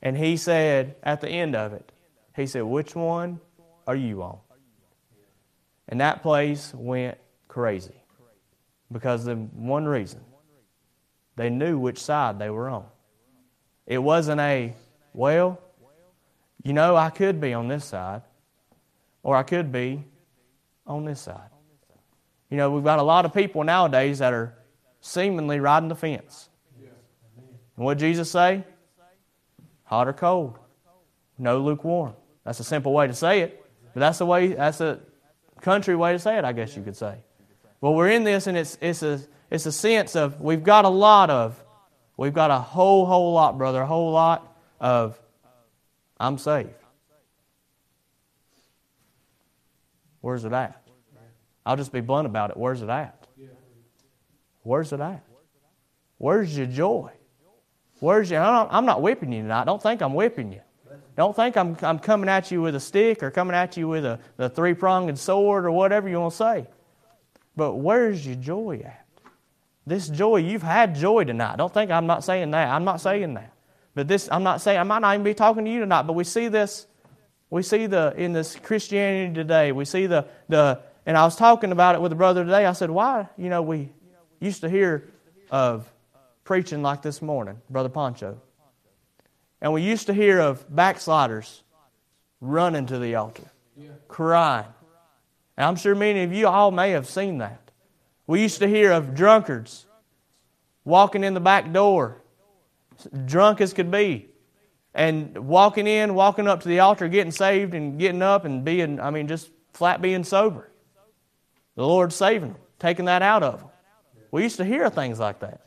And 0.00 0.16
he 0.16 0.38
said 0.38 0.96
at 1.02 1.20
the 1.20 1.28
end 1.28 1.54
of 1.54 1.74
it, 1.74 1.92
he 2.36 2.46
said, 2.46 2.62
Which 2.62 2.94
one 2.94 3.40
are 3.86 3.96
you 3.96 4.22
on? 4.22 4.38
And 5.88 6.00
that 6.00 6.22
place 6.22 6.72
went 6.74 7.18
crazy 7.48 8.00
because 8.92 9.26
of 9.26 9.52
one 9.54 9.86
reason 9.86 10.20
they 11.36 11.48
knew 11.48 11.78
which 11.78 11.98
side 11.98 12.38
they 12.38 12.50
were 12.50 12.68
on. 12.68 12.84
It 13.86 13.98
wasn't 13.98 14.40
a, 14.40 14.74
well, 15.14 15.58
you 16.62 16.74
know, 16.74 16.96
I 16.96 17.08
could 17.10 17.40
be 17.40 17.54
on 17.54 17.66
this 17.66 17.84
side, 17.84 18.22
or 19.22 19.36
I 19.36 19.42
could 19.42 19.72
be 19.72 20.04
on 20.86 21.06
this 21.06 21.20
side. 21.20 21.48
You 22.50 22.56
know, 22.56 22.70
we've 22.70 22.84
got 22.84 22.98
a 22.98 23.02
lot 23.02 23.24
of 23.24 23.32
people 23.32 23.64
nowadays 23.64 24.18
that 24.18 24.34
are 24.34 24.54
seemingly 25.00 25.60
riding 25.60 25.88
the 25.88 25.94
fence. 25.94 26.50
And 26.78 27.86
what 27.86 27.96
Jesus 27.96 28.30
say? 28.30 28.64
Hot 29.84 30.08
or 30.08 30.12
cold. 30.12 30.58
No 31.38 31.58
lukewarm. 31.58 32.14
That's 32.50 32.58
a 32.58 32.64
simple 32.64 32.92
way 32.92 33.06
to 33.06 33.14
say 33.14 33.42
it, 33.42 33.64
but 33.94 34.00
that's 34.00 34.18
the 34.18 34.26
way, 34.26 34.48
that's 34.48 34.80
a 34.80 34.98
country 35.60 35.94
way 35.94 36.12
to 36.12 36.18
say 36.18 36.36
it, 36.36 36.44
I 36.44 36.52
guess 36.52 36.76
you 36.76 36.82
could 36.82 36.96
say. 36.96 37.18
Well, 37.80 37.94
we're 37.94 38.10
in 38.10 38.24
this, 38.24 38.48
and 38.48 38.56
it's, 38.56 38.76
it's, 38.80 39.04
a, 39.04 39.20
it's 39.50 39.66
a 39.66 39.72
sense 39.72 40.16
of 40.16 40.40
we've 40.40 40.64
got 40.64 40.84
a 40.84 40.88
lot 40.88 41.30
of 41.30 41.62
We've 42.20 42.34
got 42.34 42.50
a 42.50 42.58
whole, 42.58 43.06
whole 43.06 43.32
lot, 43.32 43.56
brother, 43.56 43.80
a 43.80 43.86
whole 43.86 44.12
lot 44.12 44.54
of 44.78 45.18
I'm 46.18 46.36
saved. 46.36 46.68
Where's 50.20 50.44
it 50.44 50.52
at? 50.52 50.86
I'll 51.64 51.78
just 51.78 51.92
be 51.92 52.02
blunt 52.02 52.26
about 52.26 52.50
it. 52.50 52.58
Where's 52.58 52.82
it 52.82 52.90
at? 52.90 53.26
Where's 54.64 54.92
it 54.92 55.00
at? 55.00 55.24
Where's 56.18 56.54
your 56.54 56.66
joy? 56.66 57.10
Where's 58.00 58.30
your. 58.30 58.42
I'm 58.42 58.84
not 58.84 59.00
whipping 59.00 59.32
you 59.32 59.40
tonight. 59.40 59.64
Don't 59.64 59.82
think 59.82 60.02
I'm 60.02 60.12
whipping 60.12 60.52
you. 60.52 60.60
Don't 61.20 61.36
think 61.36 61.58
I'm, 61.58 61.76
I'm 61.82 61.98
coming 61.98 62.30
at 62.30 62.50
you 62.50 62.62
with 62.62 62.74
a 62.74 62.80
stick 62.80 63.22
or 63.22 63.30
coming 63.30 63.54
at 63.54 63.76
you 63.76 63.88
with 63.88 64.06
a, 64.06 64.18
a 64.38 64.48
three 64.48 64.72
pronged 64.72 65.18
sword 65.18 65.66
or 65.66 65.70
whatever 65.70 66.08
you 66.08 66.18
want 66.18 66.32
to 66.32 66.36
say. 66.38 66.66
But 67.54 67.74
where's 67.74 68.26
your 68.26 68.36
joy 68.36 68.80
at? 68.86 69.06
This 69.86 70.08
joy, 70.08 70.36
you've 70.36 70.62
had 70.62 70.94
joy 70.94 71.24
tonight. 71.24 71.58
Don't 71.58 71.74
think 71.74 71.90
I'm 71.90 72.06
not 72.06 72.24
saying 72.24 72.52
that. 72.52 72.68
I'm 72.68 72.84
not 72.84 73.02
saying 73.02 73.34
that. 73.34 73.52
But 73.94 74.08
this, 74.08 74.30
I'm 74.32 74.42
not 74.42 74.62
saying, 74.62 74.78
I 74.78 74.82
might 74.82 75.00
not 75.00 75.12
even 75.12 75.24
be 75.24 75.34
talking 75.34 75.66
to 75.66 75.70
you 75.70 75.80
tonight, 75.80 76.04
but 76.04 76.14
we 76.14 76.24
see 76.24 76.48
this 76.48 76.86
We 77.50 77.62
see 77.62 77.86
the 77.86 78.14
in 78.16 78.32
this 78.32 78.56
Christianity 78.56 79.34
today, 79.34 79.72
we 79.72 79.84
see 79.84 80.06
the 80.06 80.26
the 80.48 80.80
and 81.04 81.18
I 81.18 81.24
was 81.24 81.36
talking 81.36 81.72
about 81.72 81.96
it 81.96 82.00
with 82.00 82.12
a 82.12 82.14
brother 82.14 82.44
today. 82.44 82.64
I 82.64 82.72
said, 82.72 82.90
why, 82.90 83.28
you 83.36 83.48
know, 83.48 83.60
we 83.60 83.90
used 84.40 84.60
to 84.60 84.70
hear 84.70 85.10
of 85.50 85.92
preaching 86.44 86.80
like 86.80 87.02
this 87.02 87.20
morning, 87.20 87.60
Brother 87.68 87.88
Poncho. 87.88 88.40
And 89.60 89.72
we 89.72 89.82
used 89.82 90.06
to 90.06 90.14
hear 90.14 90.40
of 90.40 90.64
backsliders 90.74 91.62
running 92.40 92.86
to 92.86 92.98
the 92.98 93.14
altar, 93.16 93.50
crying. 94.08 94.66
And 95.56 95.66
I'm 95.66 95.76
sure 95.76 95.94
many 95.94 96.22
of 96.22 96.32
you 96.32 96.48
all 96.48 96.70
may 96.70 96.92
have 96.92 97.06
seen 97.06 97.38
that. 97.38 97.70
We 98.26 98.40
used 98.40 98.60
to 98.60 98.68
hear 98.68 98.92
of 98.92 99.14
drunkards 99.14 99.84
walking 100.84 101.24
in 101.24 101.34
the 101.34 101.40
back 101.40 101.72
door, 101.72 102.22
drunk 103.26 103.60
as 103.60 103.74
could 103.74 103.90
be, 103.90 104.28
and 104.94 105.36
walking 105.46 105.86
in, 105.86 106.14
walking 106.14 106.48
up 106.48 106.62
to 106.62 106.68
the 106.68 106.80
altar, 106.80 107.08
getting 107.08 107.32
saved, 107.32 107.74
and 107.74 107.98
getting 107.98 108.22
up 108.22 108.46
and 108.46 108.64
being, 108.64 108.98
I 108.98 109.10
mean, 109.10 109.28
just 109.28 109.50
flat 109.74 110.00
being 110.00 110.24
sober. 110.24 110.70
The 111.76 111.86
Lord 111.86 112.12
saving 112.12 112.54
them, 112.54 112.62
taking 112.78 113.04
that 113.04 113.20
out 113.20 113.42
of 113.42 113.60
them. 113.60 113.68
We 114.30 114.42
used 114.42 114.56
to 114.56 114.64
hear 114.64 114.88
things 114.88 115.18
like 115.18 115.40
that. 115.40 115.60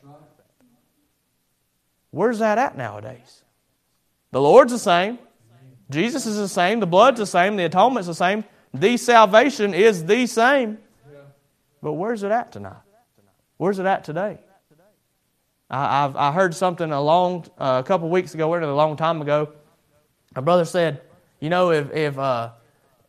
Where's 2.10 2.40
that 2.40 2.58
at 2.58 2.76
nowadays? 2.76 3.43
The 4.34 4.42
Lord's 4.42 4.72
the 4.72 4.80
same. 4.80 5.20
Jesus 5.90 6.26
is 6.26 6.36
the 6.36 6.48
same. 6.48 6.80
The 6.80 6.88
blood's 6.88 7.20
the 7.20 7.26
same. 7.26 7.54
The 7.54 7.66
atonement's 7.66 8.08
the 8.08 8.16
same. 8.16 8.42
The 8.72 8.96
salvation 8.96 9.74
is 9.74 10.04
the 10.06 10.26
same. 10.26 10.78
But 11.80 11.92
where's 11.92 12.24
it 12.24 12.32
at 12.32 12.50
tonight? 12.50 12.82
Where's 13.58 13.78
it 13.78 13.86
at 13.86 14.02
today? 14.02 14.40
I, 15.70 16.04
I've, 16.04 16.16
I 16.16 16.32
heard 16.32 16.52
something 16.52 16.90
a 16.90 17.00
long, 17.00 17.46
uh, 17.58 17.80
a 17.84 17.86
couple 17.86 18.08
weeks 18.08 18.34
ago, 18.34 18.52
or 18.52 18.60
a 18.60 18.74
long 18.74 18.96
time 18.96 19.22
ago. 19.22 19.52
A 20.34 20.42
brother 20.42 20.64
said, 20.64 21.02
you 21.38 21.48
know, 21.48 21.70
if 21.70 21.92
if 21.92 22.18
uh, 22.18 22.50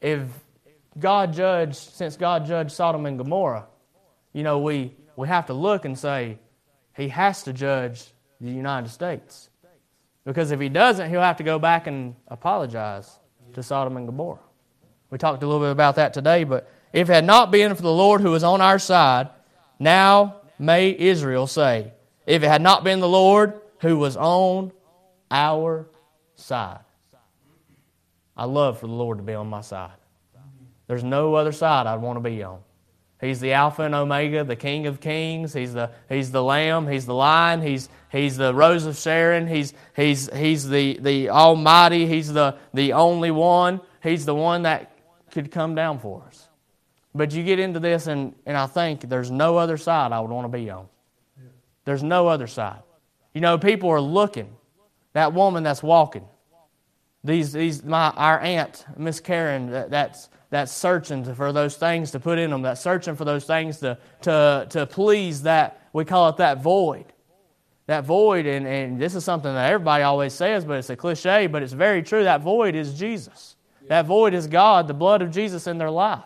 if 0.02 0.28
God 1.00 1.34
judged, 1.34 1.78
since 1.78 2.18
God 2.18 2.46
judged 2.46 2.72
Sodom 2.72 3.08
and 3.08 3.18
Gomorrah, 3.18 3.66
you 4.32 4.44
know, 4.44 4.60
we 4.60 4.94
we 5.16 5.28
have 5.28 5.48
to 5.48 5.56
look 5.56 5.86
and 5.86 5.98
say, 5.98 6.38
He 6.96 7.08
has 7.08 7.42
to 7.44 7.52
judge 7.52 8.06
the 8.40 8.52
United 8.52 8.90
States. 8.90 9.50
Because 10.26 10.52
if 10.52 10.60
He 10.60 10.70
doesn't, 10.70 11.10
He'll 11.10 11.22
have 11.22 11.38
to 11.38 11.44
go 11.44 11.60
back 11.60 11.88
and 11.88 12.16
apologize 12.28 13.20
to 13.54 13.64
Sodom 13.64 13.98
and 13.98 14.06
Gomorrah. 14.06 14.40
We 15.10 15.18
talked 15.18 15.42
a 15.44 15.46
little 15.46 15.62
bit 15.62 15.72
about 15.72 15.96
that 15.96 16.14
today, 16.14 16.44
but 16.44 16.70
if 16.92 17.10
it 17.10 17.14
had 17.14 17.26
not 17.26 17.52
been 17.52 17.76
for 17.76 17.82
the 17.82 17.92
Lord 17.92 18.22
who 18.22 18.32
was 18.32 18.44
on 18.44 18.60
our 18.60 18.80
side, 18.80 19.30
now 19.80 20.38
may 20.60 20.98
Israel 20.98 21.48
say, 21.48 21.94
if 22.26 22.44
it 22.44 22.48
had 22.48 22.62
not 22.62 22.84
been 22.84 23.00
the 23.00 23.08
Lord 23.08 23.62
who 23.80 23.98
was 23.98 24.18
on 24.18 24.72
our 25.30 25.88
side. 26.36 26.80
I 28.36 28.46
love 28.46 28.80
for 28.80 28.88
the 28.88 28.94
Lord 28.94 29.18
to 29.20 29.24
be 29.24 29.34
on 29.34 29.48
my 29.48 29.62
side. 29.62 29.92
There's 30.88 31.04
no 31.04 31.36
other 31.36 31.52
side 31.52 31.88
I'd 31.88 32.02
want 32.02 32.18
to 32.18 32.22
be 32.22 32.44
on. 32.44 32.60
He's 33.22 33.40
the 33.40 33.54
Alpha 33.54 33.84
and 33.84 33.96
Omega, 33.96 34.44
the 34.44 34.56
King 34.56 34.88
of 34.88 35.00
Kings. 35.00 35.54
He's 35.54 35.74
the, 35.74 35.92
he's 36.10 36.32
the 36.32 36.44
Lamb. 36.44 36.88
He's 36.88 37.06
the 37.06 37.16
Lion. 37.16 37.62
He's, 37.62 37.90
he's 38.12 38.36
the 38.36 38.54
Rose 38.54 38.86
of 38.86 38.98
Sharon. 38.98 39.48
He's, 39.48 39.74
he's, 39.96 40.30
he's 40.34 40.68
the, 40.68 41.00
the 41.00 41.30
Almighty. 41.30 42.08
He's 42.08 42.32
the, 42.34 42.58
the 42.74 42.94
only 42.94 43.32
one. 43.32 43.80
He's 44.04 44.26
the 44.26 44.36
one 44.36 44.64
that 44.64 44.98
could 45.32 45.50
come 45.50 45.76
down 45.76 46.00
for 46.00 46.24
us. 46.28 46.50
But 47.14 47.32
you 47.32 47.44
get 47.44 47.60
into 47.60 47.80
this, 47.80 48.08
and, 48.08 48.36
and 48.46 48.58
I 48.58 48.68
think 48.68 49.02
there's 49.02 49.32
no 49.32 49.58
other 49.58 49.78
side 49.78 50.12
I 50.12 50.20
would 50.20 50.32
want 50.32 50.52
to 50.52 50.58
be 50.58 50.70
on. 50.70 50.88
There's 51.86 52.04
no 52.04 52.28
other 52.28 52.48
side. 52.48 52.82
You 53.34 53.40
know, 53.42 53.58
people 53.58 53.90
are 53.90 54.02
looking. 54.02 54.54
That 55.14 55.34
woman 55.34 55.64
that's 55.64 55.82
walking. 55.82 56.28
These, 57.26 57.54
these, 57.54 57.84
my, 57.84 58.12
our 58.12 58.40
aunt, 58.40 58.86
Miss 58.98 59.20
Karen, 59.20 59.72
that, 59.72 59.90
that's, 59.90 60.30
that's 60.52 60.72
searching 60.72 61.34
for 61.34 61.52
those 61.52 61.76
things 61.76 62.12
to 62.12 62.20
put 62.20 62.38
in 62.38 62.52
them, 62.52 62.62
that's 62.62 62.82
searching 62.82 63.16
for 63.16 63.26
those 63.26 63.46
things 63.46 63.80
to, 63.80 63.98
to, 64.22 64.68
to 64.70 64.86
please 64.86 65.42
that, 65.42 65.90
we 65.92 66.06
call 66.06 66.30
it 66.30 66.38
that 66.38 66.62
void. 66.62 67.06
That 67.88 68.06
void, 68.06 68.46
and, 68.46 68.68
and 68.68 69.02
this 69.02 69.16
is 69.16 69.24
something 69.24 69.52
that 69.52 69.72
everybody 69.72 70.04
always 70.04 70.34
says, 70.34 70.66
but 70.66 70.78
it's 70.78 70.90
a 70.92 70.96
cliche, 70.96 71.48
but 71.48 71.64
it's 71.64 71.74
very 71.74 72.04
true. 72.04 72.24
That 72.24 72.42
void 72.42 72.76
is 72.76 72.94
Jesus. 72.94 73.56
That 73.88 74.06
void 74.06 74.36
is 74.36 74.46
God, 74.46 74.88
the 74.88 74.94
blood 74.94 75.24
of 75.24 75.32
Jesus 75.32 75.66
in 75.66 75.80
their 75.80 75.92
life. 75.92 76.24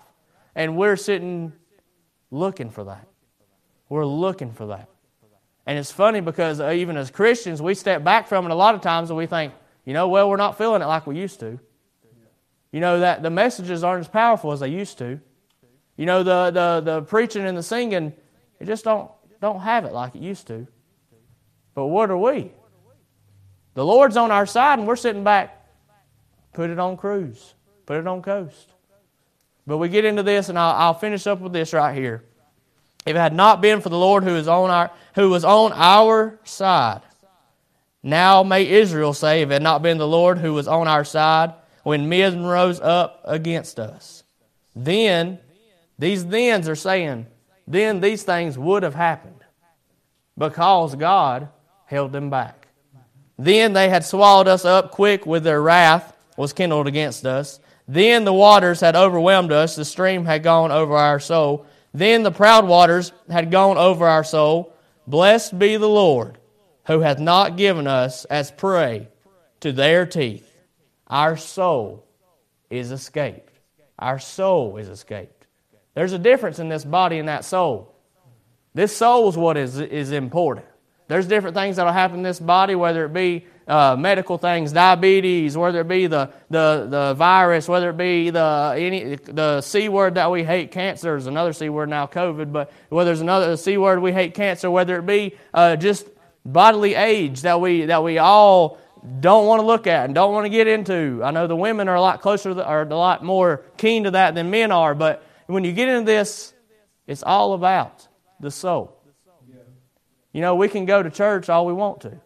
And 0.53 0.75
we're 0.75 0.97
sitting 0.97 1.53
looking 2.29 2.69
for 2.69 2.83
that. 2.85 3.07
We're 3.87 4.05
looking 4.05 4.51
for 4.51 4.67
that. 4.67 4.89
And 5.65 5.79
it's 5.79 5.91
funny 5.91 6.19
because 6.19 6.59
even 6.59 6.97
as 6.97 7.09
Christians, 7.09 7.61
we 7.61 7.73
step 7.73 8.03
back 8.03 8.27
from 8.27 8.45
it 8.45 8.51
a 8.51 8.55
lot 8.55 8.75
of 8.75 8.81
times 8.81 9.09
and 9.11 9.17
we 9.17 9.27
think, 9.27 9.53
you 9.85 9.93
know, 9.93 10.07
well, 10.07 10.29
we're 10.29 10.37
not 10.37 10.57
feeling 10.57 10.81
it 10.81 10.85
like 10.85 11.07
we 11.07 11.17
used 11.17 11.39
to. 11.39 11.59
You 12.71 12.79
know, 12.79 12.99
that 12.99 13.23
the 13.23 13.29
messages 13.29 13.83
aren't 13.83 14.01
as 14.01 14.07
powerful 14.07 14.51
as 14.51 14.59
they 14.59 14.67
used 14.67 14.97
to. 14.99 15.19
You 15.97 16.05
know, 16.05 16.23
the, 16.23 16.51
the, 16.51 16.81
the 16.83 17.01
preaching 17.01 17.45
and 17.45 17.57
the 17.57 17.63
singing, 17.63 18.13
it 18.59 18.65
just 18.65 18.83
don't, 18.83 19.09
don't 19.41 19.59
have 19.59 19.85
it 19.85 19.93
like 19.93 20.15
it 20.15 20.21
used 20.21 20.47
to. 20.47 20.67
But 21.73 21.87
what 21.87 22.11
are 22.11 22.17
we? 22.17 22.51
The 23.73 23.85
Lord's 23.85 24.17
on 24.17 24.31
our 24.31 24.45
side 24.45 24.79
and 24.79 24.87
we're 24.87 24.95
sitting 24.95 25.23
back. 25.23 25.55
Put 26.53 26.69
it 26.69 26.79
on 26.79 26.97
cruise. 26.97 27.53
Put 27.85 27.97
it 27.97 28.07
on 28.07 28.21
coast. 28.21 28.73
But 29.65 29.77
we 29.77 29.87
get 29.87 30.03
into 30.03 30.23
this, 30.23 30.49
and 30.49 30.57
I'll, 30.57 30.75
I'll 30.75 30.93
finish 30.93 31.27
up 31.27 31.39
with 31.41 31.53
this 31.53 31.73
right 31.73 31.95
here. 31.95 32.23
If 33.05 33.15
it 33.15 33.19
had 33.19 33.33
not 33.33 33.61
been 33.61 33.81
for 33.81 33.89
the 33.89 33.97
Lord 33.97 34.23
who 34.23 34.35
is 34.35 34.47
on 34.47 34.69
our 34.69 34.91
who 35.15 35.29
was 35.29 35.45
on 35.45 35.71
our 35.73 36.39
side, 36.43 37.01
now 38.01 38.43
may 38.43 38.67
Israel 38.67 39.13
say, 39.13 39.41
if 39.41 39.49
it 39.49 39.53
had 39.53 39.61
not 39.61 39.81
been 39.81 39.97
the 39.97 40.07
Lord 40.07 40.37
who 40.37 40.53
was 40.53 40.67
on 40.67 40.87
our 40.87 41.03
side, 41.03 41.53
when 41.83 42.09
men 42.09 42.45
rose 42.45 42.79
up 42.79 43.21
against 43.25 43.79
us. 43.79 44.23
Then, 44.75 45.39
these 45.97 46.23
thens 46.23 46.69
are 46.69 46.75
saying, 46.75 47.27
then 47.67 47.99
these 48.01 48.23
things 48.23 48.57
would 48.57 48.83
have 48.83 48.95
happened 48.95 49.43
because 50.37 50.95
God 50.95 51.49
held 51.85 52.11
them 52.11 52.29
back. 52.29 52.67
Then 53.37 53.73
they 53.73 53.89
had 53.89 54.03
swallowed 54.03 54.47
us 54.47 54.65
up 54.65 54.91
quick 54.91 55.25
with 55.25 55.43
their 55.43 55.61
wrath 55.61 56.15
was 56.39 56.53
kindled 56.53 56.87
against 56.87 57.25
us. 57.25 57.59
Then 57.87 58.23
the 58.23 58.33
waters 58.33 58.79
had 58.79 58.95
overwhelmed 58.95 59.51
us, 59.51 59.75
the 59.75 59.85
stream 59.85 60.25
had 60.25 60.41
gone 60.41 60.71
over 60.71 60.95
our 60.95 61.19
soul. 61.19 61.65
Then 61.93 62.23
the 62.23 62.31
proud 62.31 62.65
waters 62.65 63.11
had 63.29 63.51
gone 63.51 63.77
over 63.77 64.07
our 64.07 64.23
soul. 64.23 64.73
Blessed 65.05 65.59
be 65.59 65.75
the 65.75 65.89
Lord, 65.89 66.37
who 66.89 67.01
hath 67.01 67.19
not 67.19 67.55
given 67.55 67.85
us 67.85 68.25
as 68.25 68.49
prey 68.49 69.07
to 69.59 69.71
their 69.71 70.07
teeth. 70.07 70.51
Our 71.05 71.37
soul 71.37 72.03
is 72.71 72.91
escaped. 72.91 73.53
Our 73.99 74.17
soul 74.17 74.77
is 74.77 74.89
escaped. 74.89 75.45
There's 75.93 76.13
a 76.13 76.19
difference 76.19 76.57
in 76.57 76.67
this 76.67 76.83
body 76.83 77.19
and 77.19 77.27
that 77.29 77.45
soul. 77.45 77.95
This 78.73 78.95
soul 78.97 79.29
is 79.29 79.37
what 79.37 79.55
is, 79.55 79.79
is 79.79 80.11
important. 80.11 80.65
There's 81.07 81.27
different 81.27 81.55
things 81.55 81.75
that 81.75 81.85
will 81.85 81.91
happen 81.91 82.17
in 82.17 82.23
this 82.23 82.39
body, 82.39 82.73
whether 82.73 83.05
it 83.05 83.13
be 83.13 83.45
uh, 83.67 83.95
medical 83.95 84.39
things, 84.39 84.71
diabetes, 84.71 85.55
whether 85.55 85.81
it 85.81 85.87
be 85.87 86.07
the, 86.07 86.31
the, 86.49 86.87
the 86.89 87.13
virus, 87.13 87.67
whether 87.67 87.91
it 87.91 87.97
be 87.97 88.31
the, 88.31 88.75
any, 88.75 89.15
the 89.15 89.61
C 89.61 89.89
word 89.89 90.15
that 90.15 90.31
we 90.31 90.43
hate, 90.43 90.71
cancer 90.71 91.15
is 91.15 91.27
another 91.27 91.53
C 91.53 91.69
word 91.69 91.89
now, 91.89 92.07
COVID, 92.07 92.51
but 92.51 92.71
whether 92.89 93.11
it's 93.11 93.21
another 93.21 93.57
C 93.57 93.77
word 93.77 93.99
we 93.99 94.11
hate, 94.11 94.33
cancer, 94.33 94.71
whether 94.71 94.97
it 94.97 95.05
be 95.05 95.35
uh, 95.53 95.75
just 95.75 96.07
bodily 96.45 96.95
age 96.95 97.41
that 97.41 97.59
we, 97.61 97.85
that 97.85 98.03
we 98.03 98.17
all 98.17 98.77
don't 99.19 99.47
want 99.47 99.61
to 99.61 99.65
look 99.65 99.87
at 99.87 100.05
and 100.05 100.15
don't 100.15 100.33
want 100.33 100.45
to 100.45 100.49
get 100.49 100.67
into. 100.67 101.21
I 101.23 101.31
know 101.31 101.47
the 101.47 101.55
women 101.55 101.87
are 101.87 101.95
a 101.95 102.01
lot 102.01 102.21
closer, 102.21 102.59
are 102.61 102.81
a 102.81 102.95
lot 102.95 103.23
more 103.23 103.63
keen 103.77 104.03
to 104.03 104.11
that 104.11 104.35
than 104.35 104.49
men 104.49 104.71
are, 104.71 104.93
but 104.93 105.23
when 105.47 105.63
you 105.63 105.73
get 105.73 105.89
into 105.89 106.05
this, 106.05 106.53
it's 107.07 107.23
all 107.23 107.53
about 107.53 108.07
the 108.39 108.51
soul. 108.51 108.95
You 110.31 110.41
know, 110.41 110.55
we 110.55 110.67
can 110.67 110.85
go 110.85 111.01
to 111.01 111.09
church 111.09 111.49
all 111.49 111.65
we 111.65 111.73
want 111.73 112.01
to. 112.01 112.19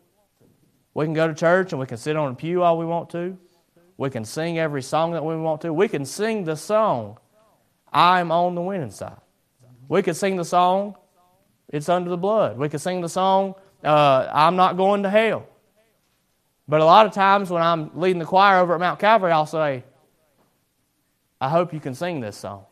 We 0.93 1.05
can 1.05 1.13
go 1.13 1.27
to 1.27 1.33
church 1.33 1.71
and 1.71 1.79
we 1.79 1.85
can 1.85 1.97
sit 1.97 2.15
on 2.15 2.33
a 2.33 2.35
pew 2.35 2.61
all 2.61 2.77
we 2.77 2.85
want 2.85 3.09
to. 3.11 3.37
We 3.97 4.09
can 4.09 4.25
sing 4.25 4.59
every 4.59 4.81
song 4.81 5.13
that 5.13 5.23
we 5.23 5.35
want 5.37 5.61
to. 5.61 5.73
We 5.73 5.87
can 5.87 6.05
sing 6.05 6.43
the 6.43 6.55
song, 6.55 7.17
I'm 7.91 8.31
on 8.31 8.55
the 8.55 8.61
winning 8.61 8.91
side. 8.91 9.21
We 9.87 10.01
can 10.01 10.13
sing 10.13 10.35
the 10.35 10.45
song, 10.45 10.95
It's 11.69 11.89
under 11.89 12.09
the 12.09 12.17
blood. 12.17 12.57
We 12.57 12.69
can 12.69 12.79
sing 12.79 13.01
the 13.01 13.09
song, 13.09 13.55
uh, 13.83 14.29
I'm 14.33 14.55
not 14.55 14.77
going 14.77 15.03
to 15.03 15.09
hell. 15.09 15.47
But 16.67 16.81
a 16.81 16.85
lot 16.85 17.05
of 17.05 17.13
times 17.13 17.49
when 17.49 17.61
I'm 17.61 17.91
leading 17.99 18.19
the 18.19 18.25
choir 18.25 18.59
over 18.59 18.73
at 18.73 18.79
Mount 18.79 18.99
Calvary, 18.99 19.31
I'll 19.31 19.45
say, 19.45 19.83
I 21.41 21.49
hope 21.49 21.73
you 21.73 21.79
can 21.79 21.93
sing 21.93 22.21
this 22.21 22.37
song. 22.37 22.65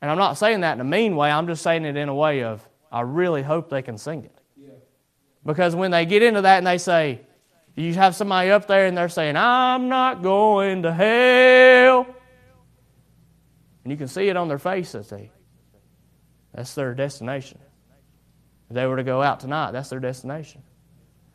And 0.00 0.10
I'm 0.10 0.18
not 0.18 0.34
saying 0.34 0.60
that 0.60 0.74
in 0.74 0.80
a 0.80 0.84
mean 0.84 1.16
way, 1.16 1.30
I'm 1.30 1.46
just 1.46 1.62
saying 1.62 1.84
it 1.84 1.96
in 1.96 2.08
a 2.08 2.14
way 2.14 2.44
of, 2.44 2.66
I 2.92 3.00
really 3.00 3.42
hope 3.42 3.70
they 3.70 3.82
can 3.82 3.98
sing 3.98 4.24
it. 4.24 4.38
Because 5.44 5.74
when 5.76 5.90
they 5.90 6.06
get 6.06 6.22
into 6.22 6.42
that 6.42 6.58
and 6.58 6.66
they 6.66 6.78
say, 6.78 7.20
you 7.76 7.92
have 7.94 8.14
somebody 8.16 8.50
up 8.50 8.66
there 8.66 8.86
and 8.86 8.96
they're 8.96 9.08
saying, 9.08 9.36
I'm 9.36 9.88
not 9.88 10.22
going 10.22 10.82
to 10.82 10.92
hell. 10.92 12.06
And 13.84 13.92
you 13.92 13.96
can 13.96 14.08
see 14.08 14.28
it 14.28 14.36
on 14.36 14.48
their 14.48 14.58
face 14.58 14.92
that 14.92 15.30
that's 16.52 16.74
their 16.74 16.94
destination. 16.94 17.58
If 18.68 18.74
they 18.74 18.86
were 18.86 18.96
to 18.96 19.04
go 19.04 19.22
out 19.22 19.40
tonight, 19.40 19.72
that's 19.72 19.90
their 19.90 20.00
destination. 20.00 20.62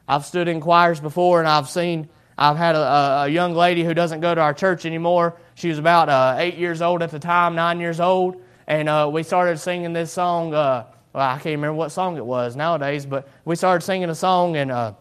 I've 0.07 0.25
stood 0.25 0.47
in 0.47 0.59
choirs 0.59 0.99
before 0.99 1.39
and 1.39 1.47
I've 1.47 1.69
seen, 1.69 2.09
I've 2.37 2.57
had 2.57 2.75
a, 2.75 3.23
a, 3.23 3.27
young 3.27 3.53
lady 3.53 3.83
who 3.83 3.93
doesn't 3.93 4.19
go 4.19 4.33
to 4.33 4.41
our 4.41 4.53
church 4.53 4.85
anymore. 4.85 5.37
She 5.55 5.69
was 5.69 5.77
about 5.77 6.09
uh, 6.09 6.35
eight 6.39 6.55
years 6.55 6.81
old 6.81 7.01
at 7.01 7.11
the 7.11 7.19
time, 7.19 7.55
nine 7.55 7.79
years 7.79 7.99
old, 7.99 8.41
and 8.67 8.89
uh, 8.89 9.09
we 9.11 9.23
started 9.23 9.59
singing 9.59 9.93
this 9.93 10.11
song. 10.11 10.53
Uh, 10.53 10.87
well, 11.13 11.29
I 11.29 11.35
can't 11.35 11.45
remember 11.45 11.73
what 11.73 11.89
song 11.89 12.17
it 12.17 12.25
was 12.25 12.55
nowadays, 12.55 13.05
but 13.05 13.27
we 13.45 13.55
started 13.55 13.85
singing 13.85 14.09
a 14.09 14.15
song, 14.15 14.55
and 14.55 14.71
uh, 14.71 14.93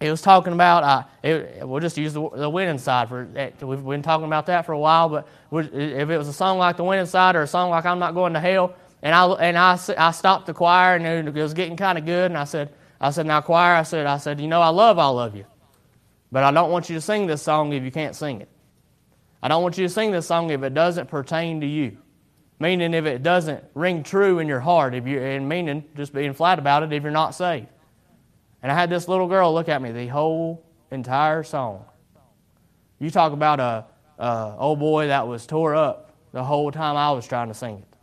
it 0.00 0.10
was 0.10 0.22
talking 0.22 0.52
about. 0.52 0.84
Uh, 0.84 1.02
it, 1.22 1.66
we'll 1.66 1.80
just 1.80 1.96
use 1.96 2.12
the, 2.12 2.28
the 2.30 2.48
winning 2.48 2.78
side 2.78 3.08
for. 3.08 3.26
We've 3.60 3.84
been 3.84 4.02
talking 4.02 4.26
about 4.26 4.46
that 4.46 4.66
for 4.66 4.72
a 4.72 4.78
while, 4.78 5.08
but 5.08 5.26
if 5.52 6.10
it 6.10 6.18
was 6.18 6.28
a 6.28 6.32
song 6.32 6.58
like 6.58 6.76
the 6.76 6.84
winning 6.84 7.06
side 7.06 7.34
or 7.34 7.42
a 7.42 7.46
song 7.46 7.70
like 7.70 7.86
I'm 7.86 7.98
not 7.98 8.14
going 8.14 8.34
to 8.34 8.40
hell, 8.40 8.74
and 9.02 9.14
I 9.14 9.26
and 9.26 9.56
I, 9.56 9.78
I 9.96 10.10
stopped 10.10 10.46
the 10.46 10.54
choir, 10.54 10.96
and 10.96 11.28
it 11.28 11.34
was 11.34 11.54
getting 11.54 11.76
kind 11.76 11.98
of 11.98 12.04
good, 12.04 12.30
and 12.30 12.38
I 12.38 12.44
said, 12.44 12.72
I 13.00 13.10
said, 13.10 13.26
now 13.26 13.40
choir, 13.40 13.74
I 13.74 13.82
said, 13.82 14.06
I 14.06 14.18
said, 14.18 14.40
you 14.40 14.48
know, 14.48 14.60
I 14.60 14.68
love 14.68 14.98
all 14.98 15.18
of 15.18 15.36
you, 15.36 15.44
but 16.32 16.44
I 16.44 16.50
don't 16.50 16.70
want 16.70 16.88
you 16.88 16.96
to 16.96 17.00
sing 17.00 17.26
this 17.26 17.42
song 17.42 17.72
if 17.72 17.82
you 17.82 17.90
can't 17.90 18.16
sing 18.16 18.40
it. 18.40 18.48
I 19.42 19.48
don't 19.48 19.62
want 19.62 19.78
you 19.78 19.86
to 19.86 19.92
sing 19.92 20.10
this 20.10 20.26
song 20.26 20.50
if 20.50 20.62
it 20.62 20.74
doesn't 20.74 21.08
pertain 21.08 21.60
to 21.60 21.66
you. 21.66 21.98
Meaning, 22.60 22.92
if 22.92 23.06
it 23.06 23.22
doesn't 23.22 23.62
ring 23.74 24.02
true 24.02 24.40
in 24.40 24.48
your 24.48 24.58
heart, 24.58 24.92
if 24.94 25.06
you 25.06 25.20
and 25.20 25.48
meaning 25.48 25.84
just 25.96 26.12
being 26.12 26.32
flat 26.32 26.58
about 26.58 26.82
it, 26.82 26.92
if 26.92 27.04
you're 27.04 27.12
not 27.12 27.36
saved. 27.36 27.68
And 28.64 28.72
I 28.72 28.74
had 28.74 28.90
this 28.90 29.06
little 29.06 29.28
girl 29.28 29.54
look 29.54 29.68
at 29.68 29.80
me 29.80 29.92
the 29.92 30.08
whole 30.08 30.66
entire 30.90 31.44
song. 31.44 31.84
You 32.98 33.10
talk 33.10 33.32
about 33.32 33.60
a, 33.60 33.86
a 34.20 34.56
old 34.58 34.80
boy 34.80 35.06
that 35.06 35.28
was 35.28 35.46
tore 35.46 35.76
up 35.76 36.16
the 36.32 36.42
whole 36.42 36.72
time 36.72 36.96
I 36.96 37.12
was 37.12 37.28
trying 37.28 37.46
to 37.46 37.54
sing 37.54 37.78
it, 37.78 37.97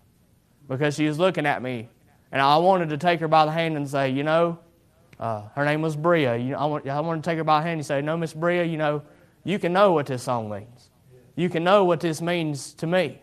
because 0.67 0.95
she 0.95 1.07
was 1.07 1.19
looking 1.19 1.45
at 1.45 1.61
me, 1.61 1.89
and 2.31 2.41
I 2.41 2.57
wanted 2.57 2.89
to 2.89 2.97
take 2.97 3.19
her 3.19 3.27
by 3.27 3.45
the 3.45 3.51
hand 3.51 3.77
and 3.77 3.87
say, 3.87 4.09
you 4.09 4.23
know, 4.23 4.59
uh, 5.19 5.43
her 5.55 5.65
name 5.65 5.81
was 5.81 5.95
Bria. 5.95 6.35
You 6.35 6.51
know, 6.51 6.57
I, 6.57 6.65
want, 6.65 6.87
I 6.87 6.99
wanted 6.99 7.23
to 7.23 7.29
take 7.29 7.37
her 7.37 7.43
by 7.43 7.59
the 7.59 7.67
hand 7.67 7.79
and 7.79 7.85
say, 7.85 8.01
no, 8.01 8.17
Miss 8.17 8.33
Bria, 8.33 8.63
you 8.63 8.77
know, 8.77 9.01
you 9.43 9.59
can 9.59 9.71
know 9.71 9.93
what 9.93 10.07
this 10.07 10.23
song 10.23 10.49
means. 10.49 10.89
You 11.35 11.49
can 11.49 11.63
know 11.63 11.83
what 11.85 11.99
this 11.99 12.21
means 12.21 12.73
to 12.75 12.87
me. 12.87 13.19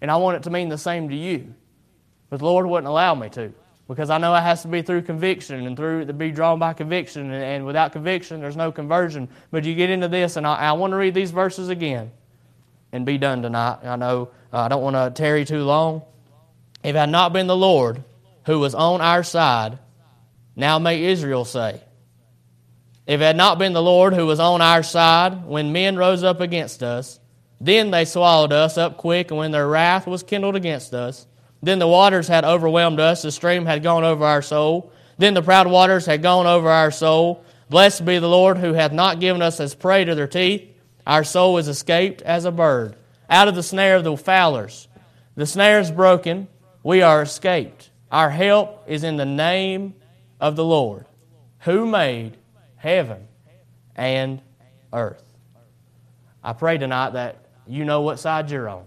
And 0.00 0.10
I 0.10 0.16
want 0.16 0.36
it 0.36 0.42
to 0.44 0.50
mean 0.50 0.68
the 0.68 0.78
same 0.78 1.08
to 1.08 1.14
you. 1.14 1.54
But 2.28 2.38
the 2.38 2.46
Lord 2.46 2.66
wouldn't 2.66 2.88
allow 2.88 3.14
me 3.14 3.28
to. 3.30 3.52
Because 3.88 4.10
I 4.10 4.18
know 4.18 4.34
it 4.34 4.40
has 4.40 4.62
to 4.62 4.68
be 4.68 4.80
through 4.82 5.02
conviction 5.02 5.66
and 5.66 5.76
through 5.76 6.06
to 6.06 6.12
be 6.12 6.30
drawn 6.30 6.58
by 6.58 6.72
conviction. 6.72 7.30
And, 7.30 7.44
and 7.44 7.66
without 7.66 7.92
conviction, 7.92 8.40
there's 8.40 8.56
no 8.56 8.72
conversion. 8.72 9.28
But 9.50 9.64
you 9.64 9.74
get 9.74 9.90
into 9.90 10.08
this, 10.08 10.36
and 10.36 10.46
I, 10.46 10.56
I 10.56 10.72
want 10.72 10.92
to 10.92 10.96
read 10.96 11.14
these 11.14 11.30
verses 11.30 11.68
again 11.68 12.10
and 12.92 13.04
be 13.04 13.18
done 13.18 13.42
tonight. 13.42 13.78
I 13.84 13.96
know 13.96 14.30
uh, 14.52 14.60
I 14.60 14.68
don't 14.68 14.82
want 14.82 14.96
to 14.96 15.10
tarry 15.10 15.44
too 15.44 15.64
long. 15.64 16.02
If 16.82 16.94
it 16.94 16.98
had 16.98 17.10
not 17.10 17.32
been 17.32 17.46
the 17.46 17.56
Lord 17.56 18.02
who 18.46 18.58
was 18.58 18.74
on 18.74 19.00
our 19.00 19.22
side, 19.22 19.78
now 20.56 20.78
may 20.78 21.04
Israel 21.04 21.44
say. 21.44 21.80
If 23.06 23.20
it 23.20 23.24
had 23.24 23.36
not 23.36 23.58
been 23.58 23.72
the 23.72 23.82
Lord 23.82 24.14
who 24.14 24.26
was 24.26 24.40
on 24.40 24.60
our 24.60 24.82
side 24.82 25.44
when 25.44 25.72
men 25.72 25.96
rose 25.96 26.22
up 26.22 26.40
against 26.40 26.82
us, 26.82 27.18
then 27.60 27.90
they 27.90 28.04
swallowed 28.04 28.52
us 28.52 28.76
up 28.76 28.96
quick, 28.96 29.30
and 29.30 29.38
when 29.38 29.52
their 29.52 29.68
wrath 29.68 30.06
was 30.06 30.22
kindled 30.22 30.56
against 30.56 30.94
us, 30.94 31.26
then 31.62 31.78
the 31.78 31.86
waters 31.86 32.26
had 32.26 32.44
overwhelmed 32.44 32.98
us, 32.98 33.22
the 33.22 33.30
stream 33.30 33.66
had 33.66 33.84
gone 33.84 34.02
over 34.02 34.24
our 34.24 34.42
soul. 34.42 34.92
Then 35.16 35.34
the 35.34 35.42
proud 35.42 35.68
waters 35.68 36.06
had 36.06 36.22
gone 36.22 36.46
over 36.46 36.68
our 36.68 36.90
soul. 36.90 37.44
Blessed 37.70 38.04
be 38.04 38.18
the 38.18 38.28
Lord 38.28 38.58
who 38.58 38.72
hath 38.72 38.92
not 38.92 39.20
given 39.20 39.42
us 39.42 39.60
as 39.60 39.74
prey 39.74 40.04
to 40.04 40.16
their 40.16 40.26
teeth. 40.26 40.68
Our 41.06 41.22
soul 41.22 41.58
is 41.58 41.68
escaped 41.68 42.20
as 42.22 42.44
a 42.44 42.50
bird 42.50 42.96
out 43.30 43.46
of 43.46 43.54
the 43.54 43.62
snare 43.62 43.96
of 43.96 44.04
the 44.04 44.16
fowlers. 44.16 44.88
The 45.36 45.46
snare 45.46 45.78
is 45.78 45.90
broken. 45.90 46.48
We 46.82 47.02
are 47.02 47.22
escaped. 47.22 47.90
Our 48.10 48.30
help 48.30 48.84
is 48.86 49.04
in 49.04 49.16
the 49.16 49.24
name 49.24 49.94
of 50.40 50.56
the 50.56 50.64
Lord, 50.64 51.06
who 51.60 51.86
made 51.86 52.36
heaven 52.76 53.28
and 53.94 54.42
earth. 54.92 55.22
I 56.42 56.52
pray 56.52 56.78
tonight 56.78 57.10
that 57.10 57.46
you 57.66 57.84
know 57.84 58.00
what 58.00 58.18
side 58.18 58.50
you're 58.50 58.68
on. 58.68 58.84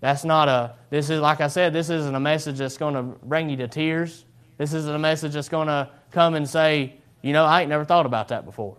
That's 0.00 0.24
not 0.24 0.48
a, 0.48 0.74
this 0.90 1.08
is, 1.08 1.20
like 1.20 1.40
I 1.40 1.48
said, 1.48 1.72
this 1.72 1.88
isn't 1.88 2.14
a 2.14 2.20
message 2.20 2.58
that's 2.58 2.76
going 2.76 2.94
to 2.94 3.02
bring 3.02 3.48
you 3.48 3.56
to 3.58 3.68
tears. 3.68 4.24
This 4.58 4.72
isn't 4.72 4.94
a 4.94 4.98
message 4.98 5.34
that's 5.34 5.48
going 5.48 5.68
to 5.68 5.88
come 6.10 6.34
and 6.34 6.48
say, 6.48 6.94
you 7.22 7.32
know, 7.32 7.44
I 7.44 7.60
ain't 7.62 7.70
never 7.70 7.84
thought 7.84 8.06
about 8.06 8.28
that 8.28 8.44
before. 8.44 8.76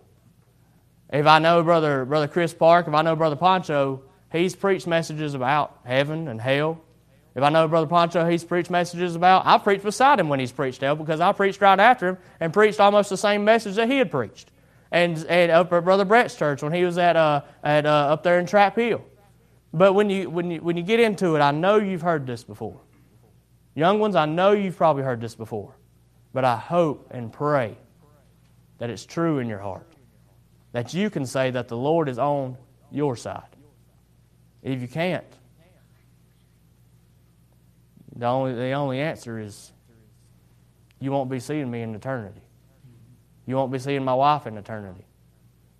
If 1.10 1.26
I 1.26 1.38
know 1.38 1.62
Brother, 1.62 2.04
Brother 2.04 2.28
Chris 2.28 2.52
Park, 2.52 2.86
if 2.86 2.94
I 2.94 3.02
know 3.02 3.16
Brother 3.16 3.36
Poncho, 3.36 4.02
he's 4.30 4.54
preached 4.54 4.86
messages 4.86 5.34
about 5.34 5.80
heaven 5.84 6.28
and 6.28 6.40
hell. 6.40 6.80
If 7.38 7.44
I 7.44 7.50
know 7.50 7.68
Brother 7.68 7.86
Poncho, 7.86 8.28
he's 8.28 8.42
preached 8.42 8.68
messages 8.68 9.14
about, 9.14 9.46
I 9.46 9.58
preached 9.58 9.84
beside 9.84 10.18
him 10.18 10.28
when 10.28 10.40
he's 10.40 10.50
preached 10.50 10.80
hell 10.80 10.96
because 10.96 11.20
I 11.20 11.30
preached 11.30 11.60
right 11.60 11.78
after 11.78 12.08
him 12.08 12.18
and 12.40 12.52
preached 12.52 12.80
almost 12.80 13.10
the 13.10 13.16
same 13.16 13.44
message 13.44 13.76
that 13.76 13.88
he 13.88 13.98
had 13.98 14.10
preached 14.10 14.50
and, 14.90 15.24
and 15.26 15.52
up 15.52 15.72
at 15.72 15.84
Brother 15.84 16.04
Brett's 16.04 16.34
church 16.34 16.64
when 16.64 16.72
he 16.72 16.82
was 16.82 16.98
at, 16.98 17.14
uh, 17.14 17.42
at 17.62 17.86
uh, 17.86 17.90
up 17.90 18.24
there 18.24 18.40
in 18.40 18.46
Trap 18.46 18.74
Hill. 18.74 19.04
But 19.72 19.92
when 19.92 20.10
you, 20.10 20.28
when, 20.28 20.50
you, 20.50 20.60
when 20.60 20.76
you 20.76 20.82
get 20.82 20.98
into 20.98 21.36
it, 21.36 21.38
I 21.38 21.52
know 21.52 21.76
you've 21.76 22.02
heard 22.02 22.26
this 22.26 22.42
before. 22.42 22.80
Young 23.76 24.00
ones, 24.00 24.16
I 24.16 24.26
know 24.26 24.50
you've 24.50 24.76
probably 24.76 25.04
heard 25.04 25.20
this 25.20 25.36
before. 25.36 25.76
But 26.34 26.44
I 26.44 26.56
hope 26.56 27.06
and 27.12 27.32
pray 27.32 27.78
that 28.78 28.90
it's 28.90 29.06
true 29.06 29.38
in 29.38 29.48
your 29.48 29.60
heart. 29.60 29.86
That 30.72 30.92
you 30.92 31.08
can 31.08 31.24
say 31.24 31.52
that 31.52 31.68
the 31.68 31.76
Lord 31.76 32.08
is 32.08 32.18
on 32.18 32.56
your 32.90 33.14
side. 33.14 33.54
If 34.60 34.82
you 34.82 34.88
can't, 34.88 35.37
the 38.18 38.26
only, 38.26 38.52
the 38.52 38.72
only 38.72 39.00
answer 39.00 39.38
is 39.38 39.72
you 40.98 41.12
won't 41.12 41.30
be 41.30 41.38
seeing 41.38 41.70
me 41.70 41.82
in 41.82 41.94
eternity. 41.94 42.42
You 43.46 43.54
won't 43.54 43.72
be 43.72 43.78
seeing 43.78 44.04
my 44.04 44.14
wife 44.14 44.46
in 44.46 44.58
eternity. 44.58 45.06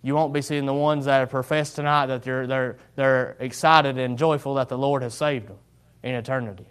You 0.03 0.15
won't 0.15 0.33
be 0.33 0.41
seeing 0.41 0.65
the 0.65 0.73
ones 0.73 1.07
that 1.07 1.19
have 1.19 1.31
professed 1.31 1.75
tonight 1.75 2.07
that 2.07 2.23
they're, 2.23 2.47
they're, 2.47 2.77
they're 2.95 3.37
excited 3.41 3.99
and 3.99 4.17
joyful 4.17 4.55
that 4.55 4.69
the 4.69 4.79
Lord 4.79 5.03
has 5.03 5.15
saved 5.15 5.49
them 5.49 5.59
in 6.05 6.15
eternity. 6.15 6.69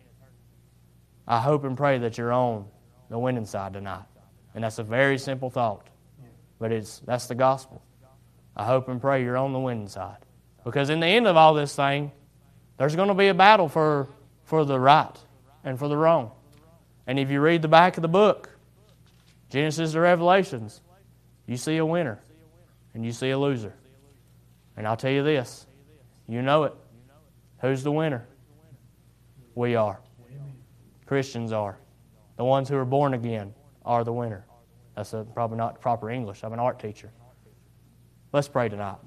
I 1.28 1.42
hope 1.42 1.66
and 1.66 1.76
pray 1.76 1.98
that 1.98 2.18
you're 2.18 2.32
on 2.32 2.66
the 3.10 3.20
winning 3.20 3.46
side 3.46 3.74
tonight. 3.74 4.06
And 4.56 4.64
that's 4.64 4.80
a 4.80 4.84
very 4.84 5.18
simple 5.18 5.50
thought. 5.50 5.86
But 6.60 6.72
it's, 6.72 7.00
that's 7.00 7.28
the 7.28 7.36
gospel. 7.36 7.84
I 8.56 8.66
hope 8.66 8.88
and 8.88 9.02
pray 9.02 9.22
you're 9.22 9.38
on 9.38 9.52
the 9.52 9.60
winning 9.60 9.90
side. 9.90 10.18
Because 10.64 10.90
in 10.90 11.02
the 11.02 11.08
end 11.08 11.28
of 11.28 11.36
all 11.36 11.54
this 11.54 11.76
thing, 11.76 12.14
there's 12.78 12.96
going 12.96 13.10
to 13.10 13.14
be 13.14 13.28
a 13.28 13.34
battle 13.34 13.68
for, 13.68 14.08
for 14.46 14.64
the 14.64 14.80
right 14.80 15.16
and 15.68 15.78
for 15.78 15.90
the 15.90 15.98
wrong. 15.98 16.32
And 17.08 17.20
if 17.20 17.30
you 17.30 17.42
read 17.42 17.62
the 17.62 17.68
back 17.68 17.98
of 17.98 18.02
the 18.02 18.08
book, 18.08 18.50
Genesis 19.50 19.92
to 19.92 20.00
Revelations, 20.00 20.82
you 21.46 21.58
see 21.58 21.76
a 21.78 21.86
winner 21.86 22.22
and 22.94 23.06
you 23.06 23.12
see 23.12 23.32
a 23.32 23.38
loser. 23.38 23.74
And 24.78 24.88
I'll 24.88 24.96
tell 24.96 25.12
you 25.12 25.24
this 25.24 25.68
you 26.28 26.42
know 26.42 26.64
it. 26.64 26.74
Who's 27.60 27.84
the 27.84 27.92
winner? 27.92 28.28
We 29.56 29.76
are. 29.76 30.00
Christians 31.06 31.52
are. 31.52 31.78
The 32.38 32.46
ones 32.46 32.70
who 32.70 32.78
are 32.78 32.86
born 32.86 33.14
again 33.14 33.54
are 33.84 34.04
the 34.06 34.14
winner. 34.14 34.46
That's 34.96 35.14
a, 35.14 35.26
probably 35.34 35.58
not 35.58 35.82
proper 35.82 36.10
English. 36.10 36.44
I'm 36.44 36.54
an 36.54 36.60
art 36.60 36.80
teacher. 36.80 37.12
Let's 38.32 38.48
pray 38.48 38.70
tonight. 38.70 38.98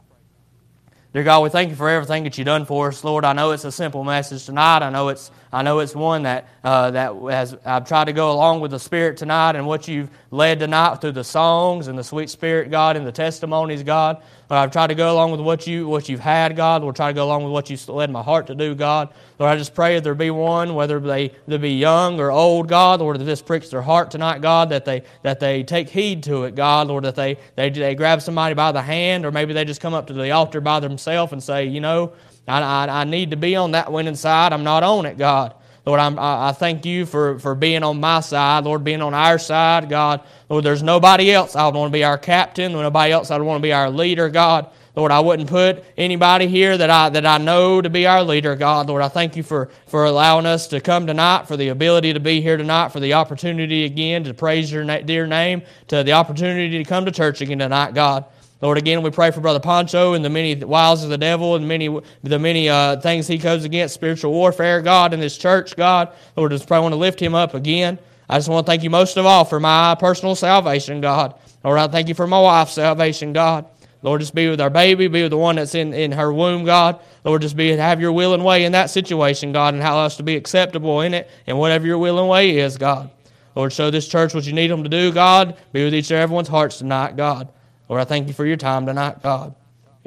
Dear 1.13 1.25
God, 1.25 1.43
we 1.43 1.49
thank 1.49 1.71
you 1.71 1.75
for 1.75 1.89
everything 1.89 2.23
that 2.23 2.39
you've 2.39 2.45
done 2.45 2.65
for 2.65 2.87
us, 2.87 3.03
Lord. 3.03 3.25
I 3.25 3.33
know 3.33 3.51
it's 3.51 3.65
a 3.65 3.73
simple 3.73 4.05
message 4.05 4.47
tonight. 4.47 4.85
I 4.85 4.91
know 4.91 5.09
it's 5.09 5.33
I 5.53 5.63
know 5.63 5.81
it's 5.81 5.93
one 5.93 6.23
that 6.23 6.49
uh, 6.63 6.93
that 6.93 7.17
has 7.33 7.57
I've 7.65 7.89
tried 7.89 8.05
to 8.05 8.13
go 8.13 8.31
along 8.31 8.61
with 8.61 8.71
the 8.71 8.79
Spirit 8.79 9.17
tonight 9.17 9.57
and 9.57 9.67
what 9.67 9.89
you've 9.89 10.09
led 10.31 10.61
tonight 10.61 10.97
through 11.01 11.13
the 11.13 11.25
songs 11.25 11.89
and 11.89 11.99
the 11.99 12.05
sweet 12.05 12.31
Spirit, 12.31 12.71
God, 12.71 12.97
and 12.97 13.07
the 13.07 13.13
testimonies, 13.13 13.83
God. 13.83 14.23
But 14.47 14.59
I've 14.59 14.71
tried 14.71 14.89
to 14.89 14.95
go 14.95 15.13
along 15.13 15.33
with 15.33 15.41
what 15.41 15.67
you 15.67 15.89
what 15.89 16.09
you've 16.09 16.21
had, 16.21 16.57
God. 16.57 16.83
We'll 16.83 16.93
try 16.93 17.09
to 17.09 17.15
go 17.15 17.25
along 17.25 17.45
with 17.45 17.53
what 17.53 17.71
you 17.71 17.79
led 17.93 18.11
my 18.11 18.23
heart 18.23 18.47
to 18.49 18.55
do, 18.55 18.75
God. 18.75 19.13
Lord, 19.39 19.53
I 19.53 19.57
just 19.57 19.75
pray 19.75 19.95
that 19.95 20.05
there 20.05 20.15
be 20.15 20.31
one, 20.31 20.75
whether 20.75 21.01
they, 21.01 21.33
they 21.47 21.57
be 21.57 21.73
young 21.73 22.21
or 22.21 22.31
old, 22.31 22.69
God, 22.69 23.01
Lord, 23.01 23.19
that 23.19 23.25
this 23.25 23.43
pricks 23.43 23.71
their 23.71 23.83
heart 23.83 24.11
tonight, 24.11 24.41
God, 24.41 24.71
that 24.71 24.85
they 24.85 25.03
that 25.23 25.41
they 25.41 25.63
take 25.63 25.89
heed 25.89 26.23
to 26.25 26.45
it, 26.45 26.55
God, 26.55 26.89
Lord, 26.89 27.05
that 27.05 27.17
they 27.17 27.37
they, 27.57 27.71
they 27.71 27.95
grab 27.95 28.23
somebody 28.23 28.55
by 28.55 28.73
the 28.73 28.83
hand, 28.83 29.25
or 29.25 29.33
maybe 29.33 29.53
they 29.53 29.65
just 29.65 29.81
come 29.81 29.95
up 29.95 30.07
to 30.09 30.13
the 30.13 30.31
altar 30.31 30.61
by 30.61 30.81
themselves 30.81 31.33
and 31.33 31.43
say, 31.43 31.67
you 31.67 31.81
know, 31.81 32.13
I, 32.47 32.61
I, 32.61 33.01
I 33.01 33.05
need 33.05 33.31
to 33.31 33.37
be 33.37 33.57
on 33.57 33.73
that 33.73 33.93
winning 33.93 34.17
side. 34.17 34.53
I'm 34.53 34.65
not 34.65 34.83
on 34.83 35.07
it, 35.07 35.19
God. 35.19 35.55
Lord, 35.91 35.99
I'm, 35.99 36.21
i 36.21 36.53
thank 36.53 36.87
you 36.87 37.05
for, 37.05 37.41
for 37.41 37.57
being 37.57 37.83
on 37.83 37.99
my 37.99 38.21
side, 38.21 38.63
Lord, 38.63 38.85
being 38.85 39.03
on 39.03 39.13
our 39.13 39.41
side, 39.41 39.89
God. 39.89 40.21
Lord, 40.49 40.63
there's 40.63 40.85
nobody 40.85 41.33
else 41.33 41.57
I 41.57 41.67
would 41.67 41.75
want 41.75 41.91
to 41.91 41.93
be 41.93 42.05
our 42.05 42.17
captain, 42.17 42.71
nobody 42.71 43.13
else 43.13 43.33
I 43.33 43.37
would 43.37 43.45
want 43.45 43.59
to 43.59 43.63
be 43.63 43.73
our 43.73 43.91
leader, 43.91 44.29
God. 44.29 44.71
Lord, 44.95 45.11
I 45.11 45.19
wouldn't 45.19 45.49
put 45.49 45.85
anybody 45.97 46.47
here 46.47 46.79
that 46.79 46.91
I, 46.91 47.09
that 47.09 47.27
I 47.27 47.39
know 47.39 47.83
to 47.83 47.91
be 47.91 48.07
our 48.07 48.23
leader, 48.23 48.55
God. 48.55 48.87
Lord, 48.87 49.03
I 49.03 49.09
thank 49.09 49.35
you 49.35 49.43
for, 49.43 49.69
for 49.89 50.05
allowing 50.05 50.47
us 50.47 50.69
to 50.69 50.81
come 50.81 51.09
tonight, 51.09 51.49
for 51.49 51.57
the 51.57 51.71
ability 51.71 52.13
to 52.13 52.21
be 52.21 52.41
here 52.41 52.57
tonight, 52.57 52.91
for 52.91 53.01
the 53.01 53.15
opportunity 53.15 53.85
again 53.85 54.23
to 54.23 54.33
praise 54.33 54.71
your 54.71 54.85
dear 55.03 55.27
name, 55.27 55.63
to 55.89 56.05
the 56.05 56.13
opportunity 56.13 56.79
to 56.79 56.85
come 56.85 57.05
to 57.05 57.11
church 57.11 57.41
again 57.41 57.59
tonight, 57.59 57.95
God. 57.95 58.27
Lord, 58.61 58.77
again, 58.77 59.03
we 59.03 59.11
pray 59.11 59.31
for 59.31 59.41
Brother 59.41 59.61
Poncho 59.61 60.13
and 60.13 60.25
the 60.25 60.29
many 60.29 60.55
wiles 60.55 61.03
of 61.03 61.09
the 61.09 61.17
devil 61.17 61.57
and 61.57 61.67
many 61.67 61.89
the 62.23 62.39
many 62.39 62.69
uh, 62.69 63.01
things 63.01 63.27
he 63.27 63.39
goes 63.39 63.65
against, 63.65 63.95
spiritual 63.95 64.33
warfare, 64.33 64.83
God, 64.83 65.15
in 65.15 65.21
this 65.21 65.39
church, 65.39 65.77
God. 65.77 66.13
Lord, 66.37 66.53
just 66.53 66.67
pray, 66.67 66.77
I 66.77 66.81
want 66.81 66.93
to 66.93 66.97
lift 66.97 67.21
him 67.21 67.35
up 67.35 67.55
again. 67.55 67.99
I 68.29 68.37
just 68.39 68.49
want 68.49 68.67
to 68.67 68.71
thank 68.71 68.83
you 68.83 68.91
most 68.91 69.17
of 69.17 69.25
all 69.25 69.45
for 69.45 69.59
my 69.59 69.97
personal 69.99 70.35
salvation, 70.35 71.01
God. 71.01 71.35
Lord, 71.65 71.79
I 71.79 71.89
thank 71.89 72.09
you 72.09 72.15
for 72.15 72.27
my 72.27 72.41
wife's 72.41 72.75
salvation, 72.75 73.33
God. 73.33 73.67
Lord, 74.03 74.21
just 74.21 74.35
be 74.35 74.49
with 74.49 74.61
our 74.61 74.71
baby, 74.71 75.09
be 75.09 75.23
with 75.23 75.31
the 75.31 75.37
one 75.37 75.57
that's 75.57 75.75
in, 75.75 75.93
in 75.93 76.13
her 76.13 76.33
womb, 76.33 76.65
God. 76.65 77.01
Lord, 77.25 77.43
just 77.43 77.57
be 77.57 77.71
have 77.71 78.01
your 78.01 78.13
will 78.13 78.33
and 78.33 78.45
way 78.45 78.65
in 78.65 78.73
that 78.73 78.89
situation, 78.89 79.53
God, 79.53 79.75
and 79.75 79.83
allow 79.83 80.05
us 80.05 80.17
to 80.17 80.23
be 80.23 80.37
acceptable 80.37 81.01
in 81.01 81.13
it 81.13 81.31
and 81.47 81.59
whatever 81.59 81.87
your 81.87 81.99
will 81.99 82.19
and 82.19 82.29
way 82.29 82.59
is, 82.59 82.79
God. 82.79 83.11
Lord, 83.55 83.73
show 83.73 83.91
this 83.91 84.09
church 84.09 84.33
what 84.33 84.47
you 84.47 84.53
need 84.53 84.71
them 84.71 84.85
to 84.85 84.89
do, 84.89 85.13
God. 85.13 85.57
Be 85.73 85.85
with 85.85 85.95
each 85.95 86.11
and 86.11 86.21
everyone's 86.21 86.49
hearts 86.49 86.79
tonight, 86.79 87.17
God. 87.17 87.49
Lord, 87.91 88.01
I 88.01 88.05
thank 88.05 88.29
you 88.29 88.35
for 88.35 88.47
your 88.47 88.57
time 88.57 88.87
tonight, 88.87 89.21
God. 89.21 89.57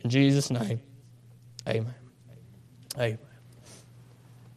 In 0.06 0.10
Jesus' 0.10 0.50
name, 0.50 0.80
amen. 1.68 1.94
Amen. 2.98 3.20